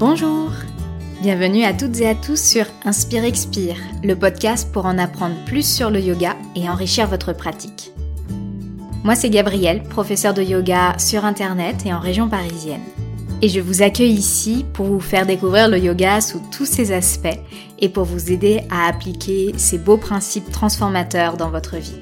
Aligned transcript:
Bonjour 0.00 0.50
Bienvenue 1.20 1.62
à 1.62 1.74
toutes 1.74 2.00
et 2.00 2.08
à 2.08 2.14
tous 2.14 2.42
sur 2.42 2.64
Inspire 2.86 3.22
Expire, 3.22 3.76
le 4.02 4.16
podcast 4.16 4.72
pour 4.72 4.86
en 4.86 4.96
apprendre 4.96 5.34
plus 5.44 5.62
sur 5.62 5.90
le 5.90 6.00
yoga 6.00 6.36
et 6.56 6.70
enrichir 6.70 7.06
votre 7.06 7.34
pratique. 7.34 7.92
Moi 9.04 9.14
c'est 9.14 9.28
Gabrielle, 9.28 9.82
professeure 9.82 10.32
de 10.32 10.40
yoga 10.40 10.98
sur 10.98 11.26
internet 11.26 11.84
et 11.84 11.92
en 11.92 12.00
région 12.00 12.30
parisienne. 12.30 12.80
Et 13.42 13.50
je 13.50 13.60
vous 13.60 13.82
accueille 13.82 14.14
ici 14.14 14.64
pour 14.72 14.86
vous 14.86 15.00
faire 15.00 15.26
découvrir 15.26 15.68
le 15.68 15.78
yoga 15.78 16.22
sous 16.22 16.40
tous 16.50 16.64
ses 16.64 16.92
aspects 16.92 17.38
et 17.78 17.90
pour 17.90 18.04
vous 18.04 18.32
aider 18.32 18.62
à 18.70 18.88
appliquer 18.88 19.52
ces 19.58 19.76
beaux 19.76 19.98
principes 19.98 20.50
transformateurs 20.50 21.36
dans 21.36 21.50
votre 21.50 21.76
vie. 21.76 22.00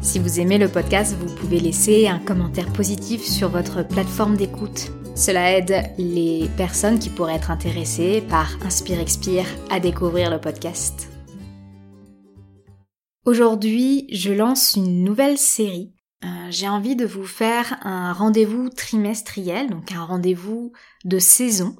Si 0.00 0.18
vous 0.18 0.40
aimez 0.40 0.56
le 0.56 0.68
podcast, 0.68 1.14
vous 1.20 1.34
pouvez 1.34 1.60
laisser 1.60 2.08
un 2.08 2.18
commentaire 2.18 2.72
positif 2.72 3.22
sur 3.22 3.50
votre 3.50 3.86
plateforme 3.86 4.38
d'écoute. 4.38 4.90
Cela 5.18 5.50
aide 5.58 5.82
les 5.98 6.48
personnes 6.56 7.00
qui 7.00 7.10
pourraient 7.10 7.34
être 7.34 7.50
intéressées 7.50 8.22
par 8.30 8.56
Inspire 8.62 9.00
Expire 9.00 9.46
à 9.68 9.80
découvrir 9.80 10.30
le 10.30 10.40
podcast. 10.40 11.08
Aujourd'hui, 13.24 14.06
je 14.12 14.32
lance 14.32 14.74
une 14.76 15.02
nouvelle 15.02 15.36
série. 15.36 15.92
Euh, 16.24 16.28
j'ai 16.50 16.68
envie 16.68 16.94
de 16.94 17.04
vous 17.04 17.24
faire 17.24 17.80
un 17.82 18.12
rendez-vous 18.12 18.68
trimestriel, 18.68 19.68
donc 19.68 19.90
un 19.90 20.04
rendez-vous 20.04 20.72
de 21.04 21.18
saison. 21.18 21.74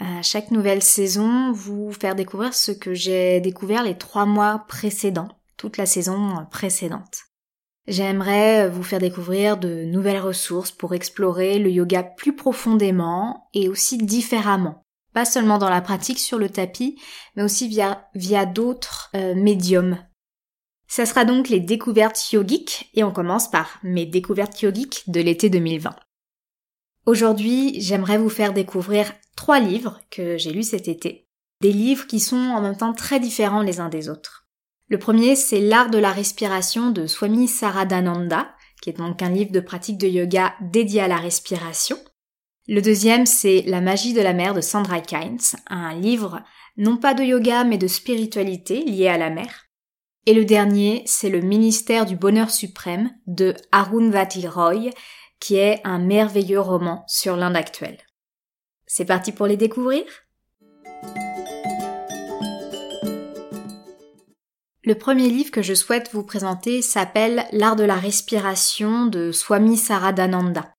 Euh, 0.00 0.04
chaque 0.22 0.50
nouvelle 0.50 0.82
saison, 0.82 1.52
vous 1.52 1.92
faire 1.92 2.14
découvrir 2.14 2.54
ce 2.54 2.72
que 2.72 2.94
j'ai 2.94 3.42
découvert 3.42 3.82
les 3.82 3.98
trois 3.98 4.24
mois 4.24 4.64
précédents, 4.68 5.28
toute 5.58 5.76
la 5.76 5.84
saison 5.84 6.46
précédente. 6.50 7.29
J'aimerais 7.86 8.68
vous 8.68 8.82
faire 8.82 9.00
découvrir 9.00 9.56
de 9.56 9.84
nouvelles 9.84 10.20
ressources 10.20 10.70
pour 10.70 10.94
explorer 10.94 11.58
le 11.58 11.70
yoga 11.70 12.02
plus 12.02 12.36
profondément 12.36 13.48
et 13.54 13.68
aussi 13.68 13.98
différemment. 13.98 14.82
Pas 15.12 15.24
seulement 15.24 15.58
dans 15.58 15.70
la 15.70 15.80
pratique 15.80 16.18
sur 16.18 16.38
le 16.38 16.48
tapis, 16.48 17.00
mais 17.34 17.42
aussi 17.42 17.68
via, 17.68 18.08
via 18.14 18.46
d'autres 18.46 19.10
euh, 19.16 19.34
médiums. 19.34 19.98
Ça 20.86 21.06
sera 21.06 21.24
donc 21.24 21.48
les 21.48 21.60
découvertes 21.60 22.32
yogiques 22.32 22.90
et 22.94 23.04
on 23.04 23.12
commence 23.12 23.50
par 23.50 23.78
mes 23.82 24.06
découvertes 24.06 24.60
yogiques 24.60 25.04
de 25.08 25.20
l'été 25.20 25.48
2020. 25.48 25.94
Aujourd'hui, 27.06 27.80
j'aimerais 27.80 28.18
vous 28.18 28.28
faire 28.28 28.52
découvrir 28.52 29.12
trois 29.36 29.58
livres 29.58 30.00
que 30.10 30.36
j'ai 30.36 30.52
lus 30.52 30.64
cet 30.64 30.86
été. 30.86 31.28
Des 31.60 31.72
livres 31.72 32.06
qui 32.06 32.20
sont 32.20 32.36
en 32.36 32.60
même 32.60 32.76
temps 32.76 32.92
très 32.92 33.20
différents 33.20 33.62
les 33.62 33.80
uns 33.80 33.88
des 33.88 34.08
autres. 34.08 34.39
Le 34.90 34.98
premier, 34.98 35.36
c'est 35.36 35.60
L'art 35.60 35.88
de 35.88 35.98
la 35.98 36.10
respiration 36.10 36.90
de 36.90 37.06
Swami 37.06 37.46
Saradananda, 37.46 38.52
qui 38.82 38.90
est 38.90 38.94
donc 38.94 39.22
un 39.22 39.28
livre 39.28 39.52
de 39.52 39.60
pratique 39.60 39.98
de 39.98 40.08
yoga 40.08 40.54
dédié 40.60 41.00
à 41.00 41.06
la 41.06 41.16
respiration. 41.16 41.96
Le 42.66 42.82
deuxième, 42.82 43.24
c'est 43.24 43.62
La 43.62 43.80
magie 43.80 44.14
de 44.14 44.20
la 44.20 44.32
mer 44.32 44.52
de 44.52 44.60
Sandra 44.60 45.00
Kynes, 45.00 45.38
un 45.68 45.94
livre 45.94 46.42
non 46.76 46.96
pas 46.96 47.14
de 47.14 47.22
yoga 47.22 47.62
mais 47.62 47.78
de 47.78 47.86
spiritualité 47.86 48.82
lié 48.82 49.06
à 49.06 49.16
la 49.16 49.30
mer. 49.30 49.66
Et 50.26 50.34
le 50.34 50.44
dernier, 50.44 51.04
c'est 51.06 51.30
Le 51.30 51.40
ministère 51.40 52.04
du 52.04 52.16
bonheur 52.16 52.50
suprême 52.50 53.12
de 53.28 53.54
Arundhati 53.70 54.48
Roy, 54.48 54.90
qui 55.38 55.54
est 55.54 55.80
un 55.84 55.98
merveilleux 55.98 56.60
roman 56.60 57.04
sur 57.06 57.36
l'Inde 57.36 57.56
actuelle. 57.56 57.98
C'est 58.86 59.04
parti 59.04 59.30
pour 59.30 59.46
les 59.46 59.56
découvrir? 59.56 60.02
Le 64.82 64.94
premier 64.94 65.28
livre 65.28 65.50
que 65.50 65.60
je 65.60 65.74
souhaite 65.74 66.08
vous 66.14 66.22
présenter 66.22 66.80
s'appelle 66.80 67.44
L'art 67.52 67.76
de 67.76 67.84
la 67.84 67.96
respiration 67.96 69.04
de 69.04 69.30
Swami 69.30 69.76
Saradananda. 69.76 70.72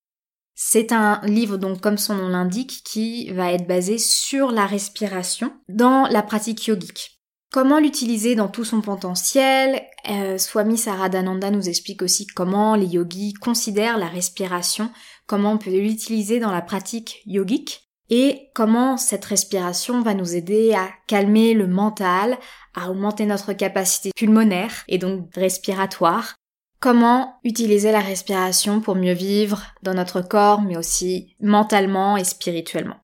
C'est 0.56 0.92
un 0.92 1.22
livre 1.24 1.58
donc 1.58 1.82
comme 1.82 2.00
son 2.00 2.16
nom 2.16 2.30
l'indique 2.30 2.82
qui 2.84 3.32
va 3.32 3.52
être 3.52 3.68
basé 3.68 4.00
sur 4.00 4.52
la 4.52 4.66
respiration 4.66 5.54
dans 5.70 6.08
la 6.08 6.24
pratique 6.24 6.66
yogique. 6.66 7.22
Comment 7.52 7.78
l'utiliser 7.78 8.34
dans 8.34 8.48
tout 8.48 8.64
son 8.64 8.82
potentiel? 8.82 9.84
Euh, 10.10 10.40
Swami 10.40 10.80
Saradananda 10.80 11.52
nous 11.52 11.70
explique 11.70 12.02
aussi 12.02 12.26
comment 12.26 12.74
les 12.74 12.88
yogis 12.88 13.34
considèrent 13.34 14.00
la 14.00 14.08
respiration, 14.08 14.90
comment 15.28 15.52
on 15.52 15.58
peut 15.60 15.70
l'utiliser 15.70 16.40
dans 16.40 16.52
la 16.52 16.64
pratique 16.64 17.22
yogique 17.28 17.92
et 18.12 18.50
comment 18.54 18.98
cette 18.98 19.24
respiration 19.24 20.02
va 20.02 20.14
nous 20.14 20.36
aider 20.36 20.74
à 20.74 20.90
calmer 21.08 21.54
le 21.54 21.66
mental, 21.66 22.38
à 22.76 22.90
augmenter 22.90 23.26
notre 23.26 23.54
capacité 23.54 24.12
pulmonaire 24.16 24.84
et 24.88 24.98
donc 24.98 25.30
respiratoire. 25.36 26.36
Comment 26.80 27.36
utiliser 27.44 27.92
la 27.92 28.00
respiration 28.00 28.82
pour 28.82 28.96
mieux 28.96 29.14
vivre 29.14 29.64
dans 29.84 29.94
notre 29.94 30.22
corps, 30.22 30.62
mais 30.62 30.78
aussi 30.78 31.36
mentalement 31.40 32.18
et 32.18 32.24
spirituellement. 32.24 32.98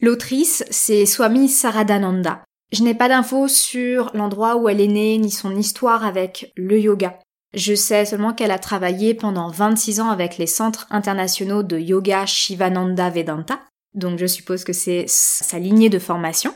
L'autrice, 0.00 0.64
c'est 0.70 1.06
Swami 1.06 1.48
Saradananda. 1.48 2.42
Je 2.72 2.82
n'ai 2.82 2.94
pas 2.94 3.08
d'infos 3.08 3.48
sur 3.48 4.10
l'endroit 4.14 4.56
où 4.56 4.68
elle 4.68 4.80
est 4.80 4.88
née 4.88 5.18
ni 5.18 5.30
son 5.30 5.54
histoire 5.56 6.04
avec 6.04 6.52
le 6.56 6.80
yoga. 6.80 7.18
Je 7.54 7.74
sais 7.74 8.04
seulement 8.04 8.34
qu'elle 8.34 8.50
a 8.50 8.58
travaillé 8.58 9.14
pendant 9.14 9.50
26 9.50 10.00
ans 10.00 10.10
avec 10.10 10.36
les 10.36 10.46
centres 10.46 10.86
internationaux 10.90 11.62
de 11.62 11.78
yoga 11.78 12.26
Shivananda 12.26 13.08
Vedanta, 13.08 13.60
donc 13.94 14.18
je 14.18 14.26
suppose 14.26 14.62
que 14.62 14.74
c'est 14.74 15.06
sa 15.08 15.58
lignée 15.58 15.88
de 15.88 15.98
formation. 15.98 16.54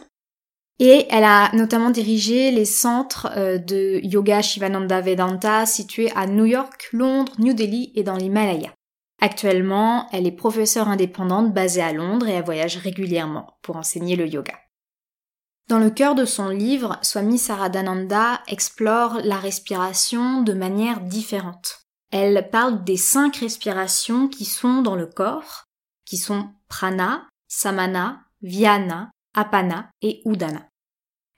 Et 0.82 1.06
elle 1.10 1.24
a 1.24 1.54
notamment 1.54 1.90
dirigé 1.90 2.50
les 2.50 2.64
centres 2.64 3.28
euh, 3.36 3.58
de 3.58 4.00
yoga 4.02 4.40
Shivananda 4.40 5.02
Vedanta 5.02 5.66
situés 5.66 6.10
à 6.16 6.26
New 6.26 6.46
York, 6.46 6.88
Londres, 6.92 7.34
New 7.38 7.52
Delhi 7.52 7.92
et 7.94 8.02
dans 8.02 8.16
l'Himalaya. 8.16 8.72
Actuellement, 9.20 10.08
elle 10.10 10.26
est 10.26 10.32
professeure 10.32 10.88
indépendante 10.88 11.52
basée 11.52 11.82
à 11.82 11.92
Londres 11.92 12.26
et 12.26 12.32
elle 12.32 12.44
voyage 12.44 12.78
régulièrement 12.78 13.58
pour 13.60 13.76
enseigner 13.76 14.16
le 14.16 14.26
yoga. 14.26 14.54
Dans 15.68 15.78
le 15.78 15.90
cœur 15.90 16.14
de 16.14 16.24
son 16.24 16.48
livre, 16.48 16.98
Swami 17.02 17.36
Saradananda 17.36 18.40
explore 18.48 19.20
la 19.22 19.36
respiration 19.36 20.40
de 20.40 20.54
manière 20.54 21.02
différente. 21.02 21.82
Elle 22.10 22.48
parle 22.50 22.82
des 22.84 22.96
cinq 22.96 23.36
respirations 23.36 24.28
qui 24.28 24.46
sont 24.46 24.80
dans 24.80 24.96
le 24.96 25.06
corps, 25.06 25.64
qui 26.06 26.16
sont 26.16 26.48
prana, 26.68 27.28
samana, 27.48 28.22
vyana, 28.42 29.10
apana 29.34 29.90
et 30.00 30.22
udana. 30.24 30.69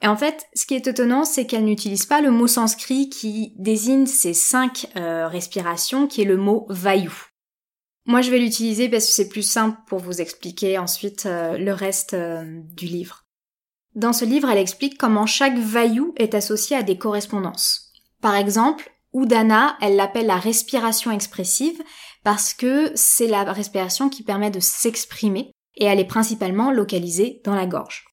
Et 0.02 0.08
en 0.08 0.16
fait, 0.16 0.48
ce 0.54 0.66
qui 0.66 0.74
est 0.74 0.88
étonnant, 0.88 1.24
c'est 1.24 1.46
qu'elle 1.46 1.64
n'utilise 1.64 2.06
pas 2.06 2.20
le 2.20 2.32
mot 2.32 2.48
sanskrit 2.48 3.08
qui 3.08 3.54
désigne 3.56 4.06
ces 4.06 4.34
cinq 4.34 4.88
euh, 4.96 5.28
respirations, 5.28 6.08
qui 6.08 6.22
est 6.22 6.26
le 6.26 6.36
mot 6.36 6.66
vayu. 6.68 7.10
Moi, 8.04 8.20
je 8.20 8.32
vais 8.32 8.40
l'utiliser 8.40 8.88
parce 8.88 9.06
que 9.06 9.12
c'est 9.12 9.28
plus 9.28 9.48
simple 9.48 9.78
pour 9.86 10.00
vous 10.00 10.20
expliquer 10.20 10.76
ensuite 10.76 11.26
euh, 11.26 11.56
le 11.56 11.72
reste 11.72 12.14
euh, 12.14 12.42
du 12.74 12.86
livre. 12.86 13.26
Dans 13.94 14.12
ce 14.12 14.24
livre, 14.24 14.50
elle 14.50 14.58
explique 14.58 14.98
comment 14.98 15.26
chaque 15.26 15.56
vayu 15.56 16.12
est 16.16 16.34
associé 16.34 16.76
à 16.76 16.82
des 16.82 16.98
correspondances. 16.98 17.92
Par 18.20 18.34
exemple, 18.34 18.90
Udana, 19.14 19.76
elle 19.80 19.94
l'appelle 19.94 20.26
la 20.26 20.38
respiration 20.38 21.12
expressive 21.12 21.80
parce 22.24 22.54
que 22.54 22.90
c'est 22.96 23.28
la 23.28 23.44
respiration 23.52 24.08
qui 24.08 24.24
permet 24.24 24.50
de 24.50 24.60
s'exprimer 24.60 25.52
et 25.76 25.84
elle 25.84 26.00
est 26.00 26.06
principalement 26.06 26.72
localisée 26.72 27.40
dans 27.44 27.54
la 27.54 27.66
gorge. 27.66 28.11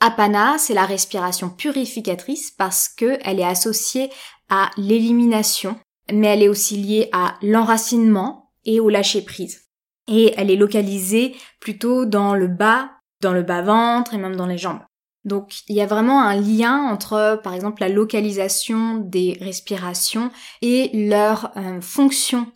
Apana, 0.00 0.58
c'est 0.58 0.74
la 0.74 0.86
respiration 0.86 1.50
purificatrice 1.50 2.52
parce 2.52 2.88
qu'elle 2.88 3.40
est 3.40 3.44
associée 3.44 4.10
à 4.48 4.70
l'élimination, 4.76 5.76
mais 6.12 6.28
elle 6.28 6.42
est 6.42 6.48
aussi 6.48 6.76
liée 6.76 7.08
à 7.12 7.36
l'enracinement 7.42 8.52
et 8.64 8.80
au 8.80 8.88
lâcher 8.88 9.22
prise. 9.22 9.64
Et 10.06 10.34
elle 10.36 10.50
est 10.50 10.56
localisée 10.56 11.36
plutôt 11.60 12.04
dans 12.04 12.34
le 12.34 12.46
bas, 12.46 12.90
dans 13.20 13.32
le 13.32 13.42
bas-ventre 13.42 14.14
et 14.14 14.18
même 14.18 14.36
dans 14.36 14.46
les 14.46 14.58
jambes. 14.58 14.80
Donc 15.24 15.62
il 15.68 15.74
y 15.74 15.80
a 15.80 15.86
vraiment 15.86 16.22
un 16.22 16.40
lien 16.40 16.84
entre, 16.84 17.40
par 17.42 17.54
exemple, 17.54 17.82
la 17.82 17.88
localisation 17.88 18.98
des 18.98 19.36
respirations 19.40 20.30
et 20.62 20.90
leur 21.08 21.52
euh, 21.56 21.80
fonction. 21.80 22.46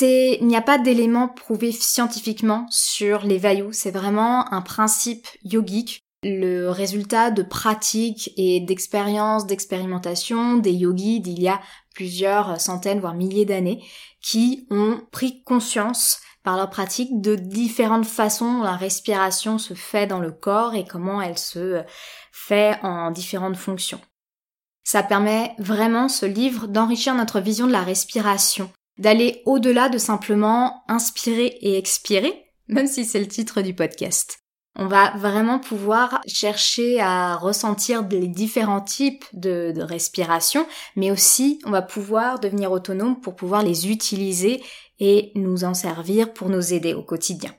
Il 0.00 0.46
n'y 0.46 0.56
a 0.56 0.62
pas 0.62 0.78
d'éléments 0.78 1.28
prouvés 1.28 1.72
scientifiquement 1.72 2.66
sur 2.70 3.24
les 3.24 3.36
vayu. 3.36 3.66
C'est 3.72 3.90
vraiment 3.90 4.50
un 4.52 4.62
principe 4.62 5.26
yogique 5.42 6.03
le 6.24 6.70
résultat 6.70 7.30
de 7.30 7.42
pratiques 7.42 8.32
et 8.36 8.60
d'expériences, 8.60 9.46
d'expérimentation 9.46 10.56
des 10.56 10.72
yogis 10.72 11.20
d'il 11.20 11.40
y 11.40 11.48
a 11.48 11.60
plusieurs 11.94 12.60
centaines, 12.60 13.00
voire 13.00 13.14
milliers 13.14 13.44
d'années, 13.44 13.84
qui 14.20 14.66
ont 14.70 15.00
pris 15.12 15.42
conscience 15.44 16.18
par 16.42 16.56
leur 16.56 16.70
pratique 16.70 17.20
de 17.20 17.36
différentes 17.36 18.06
façons 18.06 18.58
dont 18.58 18.62
la 18.62 18.76
respiration 18.76 19.58
se 19.58 19.74
fait 19.74 20.06
dans 20.06 20.18
le 20.18 20.32
corps 20.32 20.74
et 20.74 20.84
comment 20.84 21.22
elle 21.22 21.38
se 21.38 21.82
fait 22.32 22.78
en 22.82 23.10
différentes 23.10 23.56
fonctions. 23.56 24.00
Ça 24.82 25.02
permet 25.02 25.54
vraiment, 25.58 26.08
ce 26.08 26.26
livre, 26.26 26.66
d'enrichir 26.66 27.14
notre 27.14 27.40
vision 27.40 27.66
de 27.66 27.72
la 27.72 27.82
respiration, 27.82 28.70
d'aller 28.98 29.42
au-delà 29.46 29.88
de 29.88 29.96
simplement 29.96 30.84
inspirer 30.88 31.46
et 31.46 31.78
expirer, 31.78 32.44
même 32.68 32.86
si 32.86 33.06
c'est 33.06 33.20
le 33.20 33.28
titre 33.28 33.62
du 33.62 33.74
podcast. 33.74 34.43
On 34.76 34.86
va 34.86 35.16
vraiment 35.16 35.60
pouvoir 35.60 36.20
chercher 36.26 37.00
à 37.00 37.36
ressentir 37.36 38.06
les 38.08 38.26
différents 38.26 38.80
types 38.80 39.24
de, 39.32 39.72
respiration, 39.78 40.66
mais 40.96 41.12
aussi 41.12 41.60
on 41.64 41.70
va 41.70 41.82
pouvoir 41.82 42.40
devenir 42.40 42.72
autonome 42.72 43.20
pour 43.20 43.36
pouvoir 43.36 43.62
les 43.62 43.88
utiliser 43.88 44.64
et 44.98 45.30
nous 45.36 45.62
en 45.62 45.74
servir 45.74 46.32
pour 46.32 46.48
nous 46.48 46.72
aider 46.72 46.92
au 46.92 47.02
quotidien. 47.02 47.54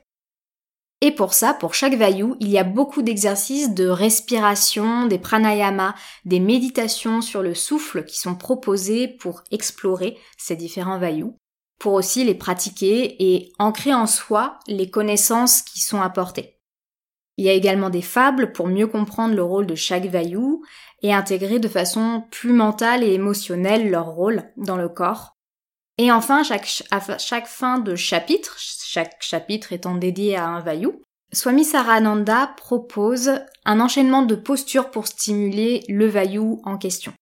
Et 1.00 1.10
pour 1.10 1.32
ça, 1.32 1.54
pour 1.54 1.74
chaque 1.74 1.94
vayu, 1.94 2.34
il 2.40 2.48
y 2.48 2.58
a 2.58 2.64
beaucoup 2.64 3.02
d'exercices 3.02 3.72
de 3.72 3.86
respiration, 3.86 5.06
des 5.06 5.18
pranayama, 5.18 5.94
des 6.24 6.40
méditations 6.40 7.22
sur 7.22 7.42
le 7.42 7.54
souffle 7.54 8.04
qui 8.04 8.18
sont 8.18 8.34
proposés 8.34 9.08
pour 9.08 9.42
explorer 9.50 10.18
ces 10.36 10.56
différents 10.56 10.98
vayus, 10.98 11.32
pour 11.78 11.94
aussi 11.94 12.24
les 12.24 12.34
pratiquer 12.34 13.16
et 13.22 13.52
ancrer 13.58 13.94
en 13.94 14.06
soi 14.06 14.58
les 14.66 14.90
connaissances 14.90 15.62
qui 15.62 15.80
sont 15.80 16.00
apportées. 16.00 16.55
Il 17.36 17.44
y 17.44 17.48
a 17.48 17.52
également 17.52 17.90
des 17.90 18.02
fables 18.02 18.52
pour 18.52 18.66
mieux 18.66 18.86
comprendre 18.86 19.34
le 19.34 19.42
rôle 19.42 19.66
de 19.66 19.74
chaque 19.74 20.06
vayu 20.06 20.58
et 21.02 21.12
intégrer 21.12 21.58
de 21.58 21.68
façon 21.68 22.24
plus 22.30 22.52
mentale 22.52 23.04
et 23.04 23.12
émotionnelle 23.12 23.90
leur 23.90 24.06
rôle 24.06 24.44
dans 24.56 24.76
le 24.76 24.88
corps. 24.88 25.36
Et 25.98 26.10
enfin, 26.12 26.42
à 26.90 27.18
chaque 27.18 27.46
fin 27.46 27.78
de 27.78 27.94
chapitre, 27.94 28.56
chaque 28.58 29.16
chapitre 29.20 29.72
étant 29.72 29.94
dédié 29.94 30.36
à 30.36 30.46
un 30.46 30.60
vayu, 30.60 30.90
Swami 31.32 31.64
Sarananda 31.64 32.54
propose 32.56 33.40
un 33.64 33.80
enchaînement 33.80 34.22
de 34.22 34.34
postures 34.34 34.90
pour 34.90 35.06
stimuler 35.06 35.82
le 35.88 36.06
vayu 36.06 36.58
en 36.64 36.78
question. 36.78 37.12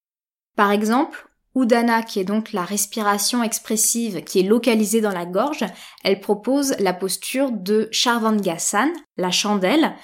Par 0.57 0.71
exemple, 0.71 1.29
Udana, 1.55 2.03
qui 2.03 2.19
est 2.21 2.25
donc 2.25 2.53
la 2.53 2.65
respiration 2.65 3.43
expressive 3.43 4.25
qui 4.25 4.41
est 4.41 4.45
localisée 4.45 5.01
dans 5.01 5.13
la 5.13 5.27
gorge, 5.27 5.65
elle 6.03 6.21
propose 6.21 6.75
la 6.79 6.93
posture 6.93 7.53
de 7.53 7.89
Charvangasan, 7.93 8.93
la 9.17 9.31
chandelle, 9.31 9.95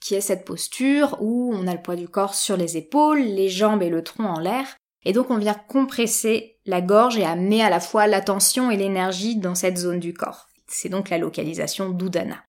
qui 0.00 0.14
est 0.14 0.20
cette 0.20 0.44
posture 0.44 1.16
où 1.20 1.52
on 1.54 1.66
a 1.66 1.74
le 1.74 1.82
poids 1.82 1.96
du 1.96 2.08
corps 2.08 2.34
sur 2.34 2.56
les 2.56 2.76
épaules, 2.76 3.20
les 3.20 3.48
jambes 3.48 3.82
et 3.82 3.90
le 3.90 4.02
tronc 4.02 4.24
en 4.24 4.40
l'air, 4.40 4.66
et 5.04 5.12
donc 5.12 5.30
on 5.30 5.38
vient 5.38 5.54
compresser 5.54 6.58
la 6.66 6.80
gorge 6.80 7.16
et 7.16 7.24
amener 7.24 7.62
à 7.62 7.70
la 7.70 7.80
fois 7.80 8.06
l'attention 8.06 8.70
et 8.70 8.76
l'énergie 8.76 9.36
dans 9.36 9.54
cette 9.54 9.78
zone 9.78 10.00
du 10.00 10.12
corps. 10.12 10.48
C'est 10.66 10.88
donc 10.88 11.10
la 11.10 11.18
localisation 11.18 11.90
d'Udana. 11.90 12.45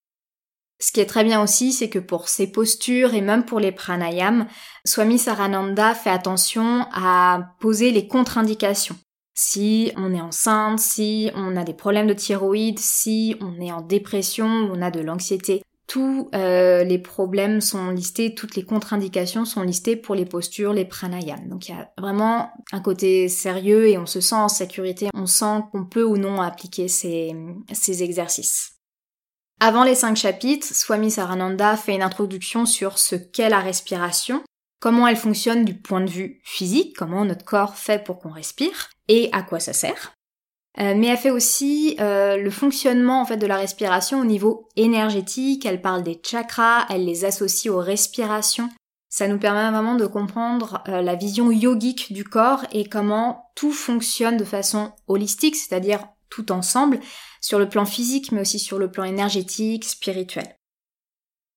Ce 0.80 0.92
qui 0.92 1.00
est 1.00 1.08
très 1.08 1.24
bien 1.24 1.42
aussi, 1.42 1.74
c'est 1.74 1.90
que 1.90 2.00
pour 2.00 2.30
ces 2.30 2.52
postures 2.52 3.14
et 3.14 3.22
même 3.22 3.46
pour 3.46 3.60
les 3.60 3.72
pranayams, 3.72 4.48
Swami 4.86 5.18
Sarananda 5.18 5.96
fait 5.96 6.12
attention 6.12 6.86
à 6.94 7.56
poser 7.60 7.92
les 7.92 8.08
contre-indications. 8.08 8.96
Si 9.34 9.92
on 9.98 10.14
est 10.14 10.22
enceinte, 10.22 10.80
si 10.80 11.32
on 11.36 11.56
a 11.58 11.64
des 11.64 11.74
problèmes 11.74 12.08
de 12.08 12.14
thyroïde, 12.14 12.80
si 12.80 13.36
on 13.40 13.60
est 13.60 13.72
en 13.72 13.82
dépression 13.82 14.48
ou 14.48 14.76
on 14.76 14.82
a 14.82 14.92
de 14.92 15.00
l'anxiété, 15.00 15.62
tous 15.88 16.30
euh, 16.36 16.84
les 16.84 17.00
problèmes 17.00 17.62
sont 17.62 17.92
listés, 17.92 18.36
toutes 18.36 18.56
les 18.56 18.64
contre-indications 18.64 19.46
sont 19.46 19.62
listées 19.62 19.96
pour 19.96 20.16
les 20.16 20.26
postures, 20.26 20.74
les 20.74 20.86
pranayams. 20.86 21.48
Donc 21.48 21.70
il 21.70 21.72
y 21.72 21.76
a 21.76 21.92
vraiment 21.98 22.50
un 22.72 22.82
côté 22.82 23.30
sérieux 23.30 23.88
et 23.88 23.98
on 23.98 24.06
se 24.06 24.20
sent 24.20 24.36
en 24.36 24.50
sécurité, 24.50 25.10
on 25.14 25.26
sent 25.26 25.62
qu'on 25.72 25.86
peut 25.86 26.04
ou 26.04 26.18
non 26.18 26.42
appliquer 26.42 26.88
ces, 26.88 27.34
ces 27.72 28.04
exercices. 28.04 28.77
Avant 29.60 29.84
les 29.84 29.96
cinq 29.96 30.16
chapitres, 30.16 30.68
Swami 30.68 31.10
Sarananda 31.10 31.76
fait 31.78 31.96
une 31.96 32.04
introduction 32.04 32.66
sur 32.66 33.00
ce 33.00 33.16
qu'est 33.16 33.50
la 33.50 33.60
respiration, 33.60 34.44
comment 34.80 35.08
elle 35.08 35.18
fonctionne 35.18 35.66
du 35.66 35.74
point 35.74 36.02
de 36.02 36.10
vue 36.10 36.42
physique, 36.44 36.96
comment 36.96 37.26
notre 37.26 37.44
corps 37.46 37.76
fait 37.76 38.04
pour 38.04 38.20
qu'on 38.20 38.30
respire, 38.30 38.90
et 39.08 39.30
à 39.32 39.42
quoi 39.42 39.60
ça 39.60 39.74
sert. 39.74 40.14
Euh, 40.80 40.94
mais 40.96 41.08
elle 41.08 41.18
fait 41.18 41.32
aussi 41.32 41.98
euh, 42.00 42.38
le 42.38 42.52
fonctionnement 42.52 43.22
en 43.22 43.26
fait 43.26 43.38
de 43.38 43.48
la 43.48 43.58
respiration 43.58 44.22
au 44.22 44.26
niveau 44.26 44.70
énergétique. 44.76 45.66
Elle 45.66 45.82
parle 45.82 46.04
des 46.04 46.22
chakras, 46.24 46.86
elle 46.92 47.06
les 47.06 47.26
associe 47.26 47.74
aux 47.74 47.80
respirations. 47.80 48.70
Ça 49.10 49.28
nous 49.28 49.40
permet 49.40 49.72
vraiment 49.72 49.96
de 49.96 50.06
comprendre 50.06 50.84
euh, 50.88 51.02
la 51.02 51.16
vision 51.16 51.50
yogique 51.50 52.14
du 52.14 52.24
corps 52.24 52.64
et 52.72 52.88
comment 52.88 53.50
tout 53.56 53.72
fonctionne 53.72 54.38
de 54.38 54.44
façon 54.44 54.92
holistique, 55.08 55.56
c'est-à-dire 55.56 56.06
tout 56.30 56.52
ensemble, 56.52 57.00
sur 57.48 57.60
le 57.60 57.70
plan 57.70 57.86
physique 57.86 58.34
mais 58.34 58.42
aussi 58.42 58.60
sur 58.60 58.78
le 58.78 58.92
plan 58.92 59.06
énergétique, 59.06 59.86
spirituel. 59.86 60.58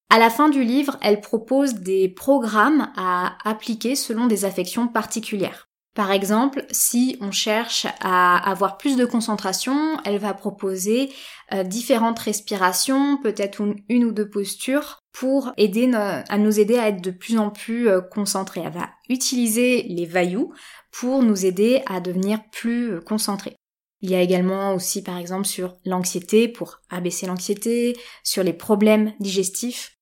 À 0.08 0.20
la 0.20 0.31
fin 0.31 0.48
du 0.48 0.62
livre, 0.62 0.96
elle 1.02 1.20
propose 1.20 1.75
des 1.75 2.08
programmes 2.08 2.92
à 2.96 3.37
appliquer 3.44 3.96
selon 3.96 4.28
des 4.28 4.44
affections 4.44 4.87
particulières. 4.87 5.69
Par 5.96 6.12
exemple, 6.12 6.64
si 6.70 7.16
on 7.20 7.32
cherche 7.32 7.88
à 8.00 8.37
avoir 8.48 8.78
plus 8.78 8.96
de 8.96 9.04
concentration, 9.04 9.98
elle 10.04 10.19
va 10.19 10.32
proposer 10.32 11.10
euh, 11.52 11.64
différentes 11.64 12.20
respirations, 12.20 13.19
peut-être 13.20 13.60
une, 13.88 14.04
ou 14.04 14.12
deux 14.12 14.31
postures 14.31 15.00
pour 15.12 15.52
aider 15.56 15.90
à 15.92 16.38
nous 16.38 16.60
aider 16.60 16.78
à 16.78 16.87
être 16.87 17.02
de 17.02 17.10
plus 17.10 17.37
en 17.37 17.50
plus 17.50 17.88
euh, 17.88 18.00
concentrés. 18.00 18.62
Elle 18.64 18.72
va 18.72 18.90
utiliser 19.08 19.82
les 19.88 20.06
vayus 20.06 20.46
pour 20.92 21.25
nous 21.25 21.44
aider 21.44 21.82
à 21.87 21.98
devenir 21.98 22.38
plus 22.52 22.92
euh, 22.92 23.00
concentrés. 23.00 23.56
Il 24.02 24.11
y 24.11 24.14
a 24.14 24.20
également 24.20 24.75
aussi 24.75 25.02
par 25.02 25.19
exemple 25.19 25.47
sur 25.47 25.76
l'anxiété 25.85 26.49
pour 26.49 26.81
abaisser 26.88 27.26
l'anxiété, 27.26 27.97
sur 28.25 28.43
les 28.43 28.55
problèmes 28.55 29.12
digestifs 29.20 29.97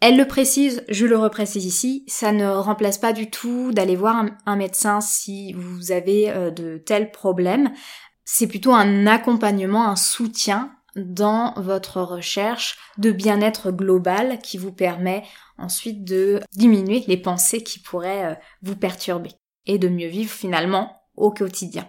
elle 0.00 0.16
le 0.16 0.28
précise, 0.28 0.84
je 0.88 1.06
le 1.06 1.18
reprécise 1.18 1.64
ici, 1.64 2.04
ça 2.06 2.30
ne 2.30 2.46
remplace 2.46 2.98
pas 2.98 3.12
du 3.12 3.30
tout 3.30 3.72
d'aller 3.72 3.96
voir 3.96 4.24
un, 4.46 4.56
médecin 4.56 5.00
si 5.00 5.52
vous 5.54 5.90
avez 5.90 6.30
euh, 6.30 6.50
de 6.52 6.78
tels 6.78 7.10
problèmes. 7.10 7.72
C'est 8.24 8.46
plutôt 8.46 8.72
un 8.72 9.08
accompagnement, 9.08 9.88
un 9.88 9.96
soutien 9.96 10.72
dans 10.94 11.52
votre 11.56 12.00
recherche 12.00 12.78
de 12.96 13.10
bien-être 13.10 13.72
global 13.72 14.38
qui 14.38 14.56
vous 14.56 14.72
permet 14.72 15.24
ensuite 15.58 16.04
de 16.04 16.40
diminuer 16.52 17.02
les 17.08 17.16
pensées 17.16 17.64
qui 17.64 17.80
pourraient 17.80 18.26
euh, 18.26 18.34
vous 18.62 18.76
perturber 18.76 19.32
et 19.66 19.78
de 19.78 19.88
mieux 19.88 20.08
vivre 20.08 20.30
finalement 20.30 20.92
au 21.16 21.32
quotidien. 21.32 21.88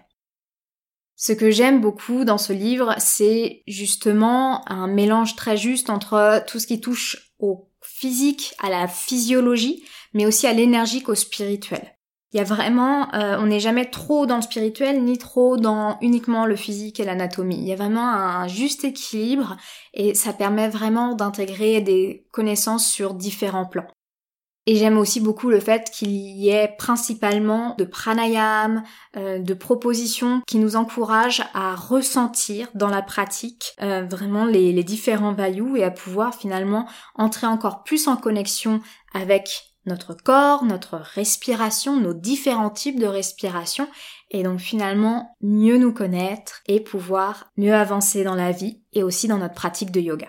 Ce 1.21 1.33
que 1.33 1.51
j'aime 1.51 1.81
beaucoup 1.81 2.23
dans 2.23 2.37
ce 2.37 2.53
livre, 2.53 2.95
c'est 2.97 3.61
justement 3.67 4.63
un 4.71 4.87
mélange 4.87 5.35
très 5.35 5.57
juste 5.57 5.89
entre 5.89 6.41
tout 6.47 6.59
ce 6.59 6.67
qui 6.67 6.79
touche 6.79 7.33
au 7.39 7.69
physique, 7.81 8.53
à 8.63 8.69
la 8.69 8.87
physiologie, 8.87 9.83
mais 10.13 10.25
aussi 10.25 10.47
à 10.47 10.53
l'énergie 10.53 11.03
qu'au 11.03 11.15
spirituel. 11.15 11.97
Il 12.31 12.37
y 12.37 12.39
a 12.39 12.45
vraiment, 12.45 13.13
euh, 13.15 13.37
on 13.37 13.47
n'est 13.47 13.59
jamais 13.59 13.89
trop 13.89 14.27
dans 14.27 14.37
le 14.37 14.41
spirituel 14.41 15.03
ni 15.03 15.17
trop 15.17 15.57
dans 15.57 15.97
uniquement 15.99 16.45
le 16.45 16.55
physique 16.55 17.01
et 17.01 17.05
l'anatomie. 17.05 17.57
Il 17.57 17.67
y 17.67 17.73
a 17.73 17.75
vraiment 17.75 18.07
un 18.07 18.47
juste 18.47 18.85
équilibre 18.85 19.57
et 19.93 20.13
ça 20.13 20.31
permet 20.31 20.69
vraiment 20.69 21.15
d'intégrer 21.15 21.81
des 21.81 22.27
connaissances 22.31 22.89
sur 22.89 23.13
différents 23.13 23.65
plans. 23.65 23.87
Et 24.65 24.75
j'aime 24.75 24.97
aussi 24.97 25.19
beaucoup 25.19 25.49
le 25.49 25.59
fait 25.59 25.89
qu'il 25.89 26.11
y 26.11 26.49
ait 26.49 26.75
principalement 26.77 27.75
de 27.77 27.85
pranayam, 27.85 28.83
euh, 29.17 29.39
de 29.39 29.53
propositions 29.53 30.41
qui 30.47 30.59
nous 30.59 30.75
encouragent 30.75 31.43
à 31.53 31.75
ressentir 31.75 32.67
dans 32.75 32.89
la 32.89 33.01
pratique 33.01 33.73
euh, 33.81 34.05
vraiment 34.07 34.45
les, 34.45 34.71
les 34.71 34.83
différents 34.83 35.33
values 35.33 35.77
et 35.77 35.83
à 35.83 35.91
pouvoir 35.91 36.35
finalement 36.35 36.87
entrer 37.15 37.47
encore 37.47 37.83
plus 37.83 38.07
en 38.07 38.15
connexion 38.15 38.81
avec 39.13 39.69
notre 39.85 40.13
corps, 40.13 40.63
notre 40.63 40.97
respiration, 40.97 41.99
nos 41.99 42.13
différents 42.13 42.69
types 42.69 42.99
de 42.99 43.07
respiration 43.07 43.87
et 44.31 44.43
donc 44.43 44.59
finalement 44.59 45.35
mieux 45.41 45.77
nous 45.77 45.93
connaître 45.93 46.61
et 46.67 46.79
pouvoir 46.79 47.49
mieux 47.57 47.73
avancer 47.73 48.23
dans 48.23 48.35
la 48.35 48.51
vie 48.51 48.81
et 48.93 49.03
aussi 49.03 49.27
dans 49.27 49.37
notre 49.37 49.55
pratique 49.55 49.91
de 49.91 49.99
yoga. 49.99 50.27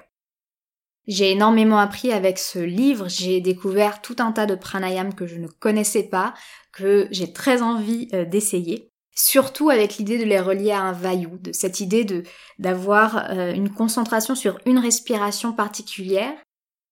J'ai 1.10 1.32
énormément 1.32 1.80
appris 1.80 2.12
avec 2.12 2.38
ce 2.38 2.60
livre, 2.60 3.08
j'ai 3.08 3.40
découvert 3.40 4.00
tout 4.00 4.14
un 4.20 4.30
tas 4.30 4.46
de 4.46 4.54
pranayam 4.54 5.12
que 5.12 5.26
je 5.26 5.38
ne 5.38 5.48
connaissais 5.48 6.04
pas, 6.04 6.34
que 6.72 7.08
j'ai 7.10 7.32
très 7.32 7.62
envie 7.62 8.08
euh, 8.14 8.24
d'essayer. 8.24 8.92
Surtout 9.16 9.70
avec 9.70 9.96
l'idée 9.96 10.18
de 10.18 10.24
les 10.24 10.38
relier 10.38 10.70
à 10.70 10.82
un 10.82 10.92
vayu, 10.92 11.30
de 11.40 11.50
cette 11.50 11.80
idée 11.80 12.04
de 12.04 12.22
d'avoir 12.60 13.28
euh, 13.32 13.52
une 13.52 13.70
concentration 13.70 14.36
sur 14.36 14.60
une 14.66 14.78
respiration 14.78 15.52
particulière 15.52 16.32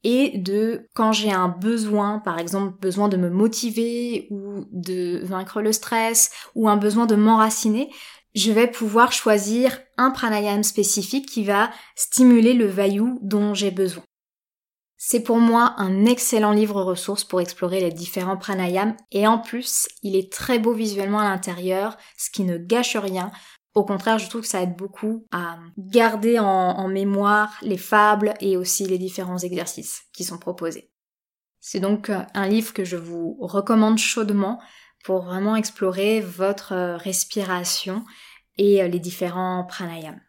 et 0.02 0.37
de 0.38 0.88
quand 0.96 1.12
j'ai 1.12 1.30
un 1.30 1.48
besoin, 1.48 2.18
par 2.18 2.40
exemple 2.40 2.76
besoin 2.80 3.08
de 3.08 3.16
me 3.16 3.30
motiver 3.30 4.26
ou 4.30 4.64
de 4.72 5.20
vaincre 5.22 5.62
le 5.62 5.72
stress 5.72 6.32
ou 6.56 6.68
un 6.68 6.76
besoin 6.76 7.06
de 7.06 7.14
m'enraciner, 7.14 7.88
je 8.34 8.50
vais 8.50 8.66
pouvoir 8.66 9.12
choisir 9.12 9.78
un 9.96 10.10
pranayam 10.10 10.64
spécifique 10.64 11.26
qui 11.26 11.44
va 11.44 11.70
stimuler 11.94 12.54
le 12.54 12.66
vayu 12.66 13.18
dont 13.22 13.54
j'ai 13.54 13.70
besoin. 13.70 14.02
C'est 15.00 15.21
pour 15.21 15.38
moi 15.38 15.75
un 15.76 16.07
excellent 16.07 16.50
livre 16.50 16.83
ressource 16.83 17.23
pour 17.23 17.40
explorer 17.40 17.81
les 17.81 17.93
différents 17.93 18.37
pranayams 18.37 18.97
et 19.12 19.28
en 19.28 19.38
plus, 19.38 19.88
il 20.02 20.17
est 20.17 20.31
très 20.31 20.59
beau 20.59 20.73
visuellement 20.73 21.21
à 21.21 21.28
l'intérieur, 21.28 21.97
ce 22.17 22.31
qui 22.31 22.43
ne 22.43 22.59
gâche 22.59 22.97
rien. 22.97 23.31
Au 23.75 23.85
contraire, 23.85 24.19
je 24.19 24.28
trouve 24.28 24.40
que 24.40 24.49
ça 24.49 24.61
aide 24.61 24.75
beaucoup 24.75 25.25
à 25.31 25.57
garder 25.78 26.40
en, 26.40 26.88
mémoire 26.88 27.57
les 27.62 27.78
fables 27.78 28.35
et 28.40 28.57
aussi 28.57 28.87
les 28.87 28.99
différents 28.99 29.38
exercices 29.38 30.02
qui 30.12 30.25
sont 30.25 30.38
proposés. 30.38 30.90
C'est 31.61 31.78
donc 31.78 32.11
un 32.11 32.49
livre 32.49 32.75
que 32.75 32.85
je 32.85 32.97
vous 32.97 33.37
recommande 33.40 33.99
chaudement 33.99 34.61
pour 35.05 35.23
vraiment 35.23 35.55
explorer 35.55 36.21
votre 36.21 36.97
respiration 36.97 38.05
et 38.57 38.83
euh, 38.83 38.88
les 38.88 38.99
différents 38.99 39.64
pranayams. 39.64 40.21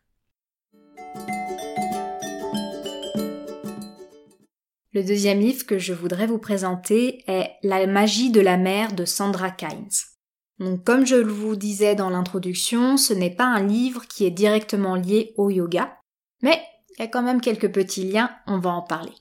Le 5.00 5.06
deuxième 5.06 5.40
livre 5.40 5.66
que 5.66 5.80
je 5.80 5.94
voudrais 5.94 6.28
vous 6.28 6.40
présenter 6.40 7.24
est 7.26 7.52
La 7.64 7.88
magie 7.88 8.32
de 8.32 8.42
la 8.42 8.58
mer 8.58 8.92
de 8.92 9.06
Sandra 9.06 9.50
Kynes. 9.50 9.88
Donc, 10.60 10.84
comme 10.84 11.06
je 11.06 11.16
vous 11.16 11.56
disais 11.56 11.96
dans 11.96 12.10
l'introduction, 12.10 12.98
ce 12.98 13.14
n'est 13.14 13.34
pas 13.34 13.46
un 13.46 13.66
livre 13.66 14.06
qui 14.10 14.26
est 14.26 14.30
directement 14.30 14.96
lié 14.96 15.34
au 15.38 15.50
yoga, 15.50 15.98
mais 16.42 16.62
il 16.90 17.00
y 17.00 17.06
a 17.06 17.08
quand 17.08 17.22
même 17.22 17.40
quelques 17.40 17.72
petits 17.72 18.12
liens, 18.12 18.30
on 18.46 18.60
va 18.60 18.72
en 18.72 18.82
parler. 18.82 19.14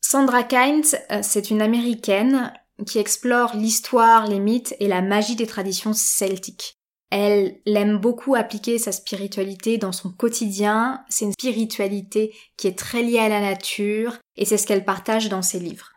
Sandra 0.00 0.44
Kynes, 0.44 0.96
euh, 1.10 1.20
c'est 1.22 1.50
une 1.50 1.60
américaine 1.60 2.54
qui 2.86 2.98
explore 2.98 3.54
l'histoire, 3.54 4.26
les 4.26 4.40
mythes 4.40 4.74
et 4.80 4.88
la 4.88 5.02
magie 5.02 5.36
des 5.36 5.46
traditions 5.46 5.92
celtiques. 5.92 6.78
Elle 7.14 7.60
aime 7.66 7.98
beaucoup 7.98 8.34
appliquer 8.34 8.78
sa 8.78 8.90
spiritualité 8.90 9.76
dans 9.76 9.92
son 9.92 10.10
quotidien. 10.10 11.04
C'est 11.10 11.26
une 11.26 11.32
spiritualité 11.32 12.34
qui 12.56 12.68
est 12.68 12.78
très 12.78 13.02
liée 13.02 13.18
à 13.18 13.28
la 13.28 13.42
nature 13.42 14.16
et 14.36 14.46
c'est 14.46 14.56
ce 14.56 14.66
qu'elle 14.66 14.86
partage 14.86 15.28
dans 15.28 15.42
ses 15.42 15.58
livres. 15.58 15.92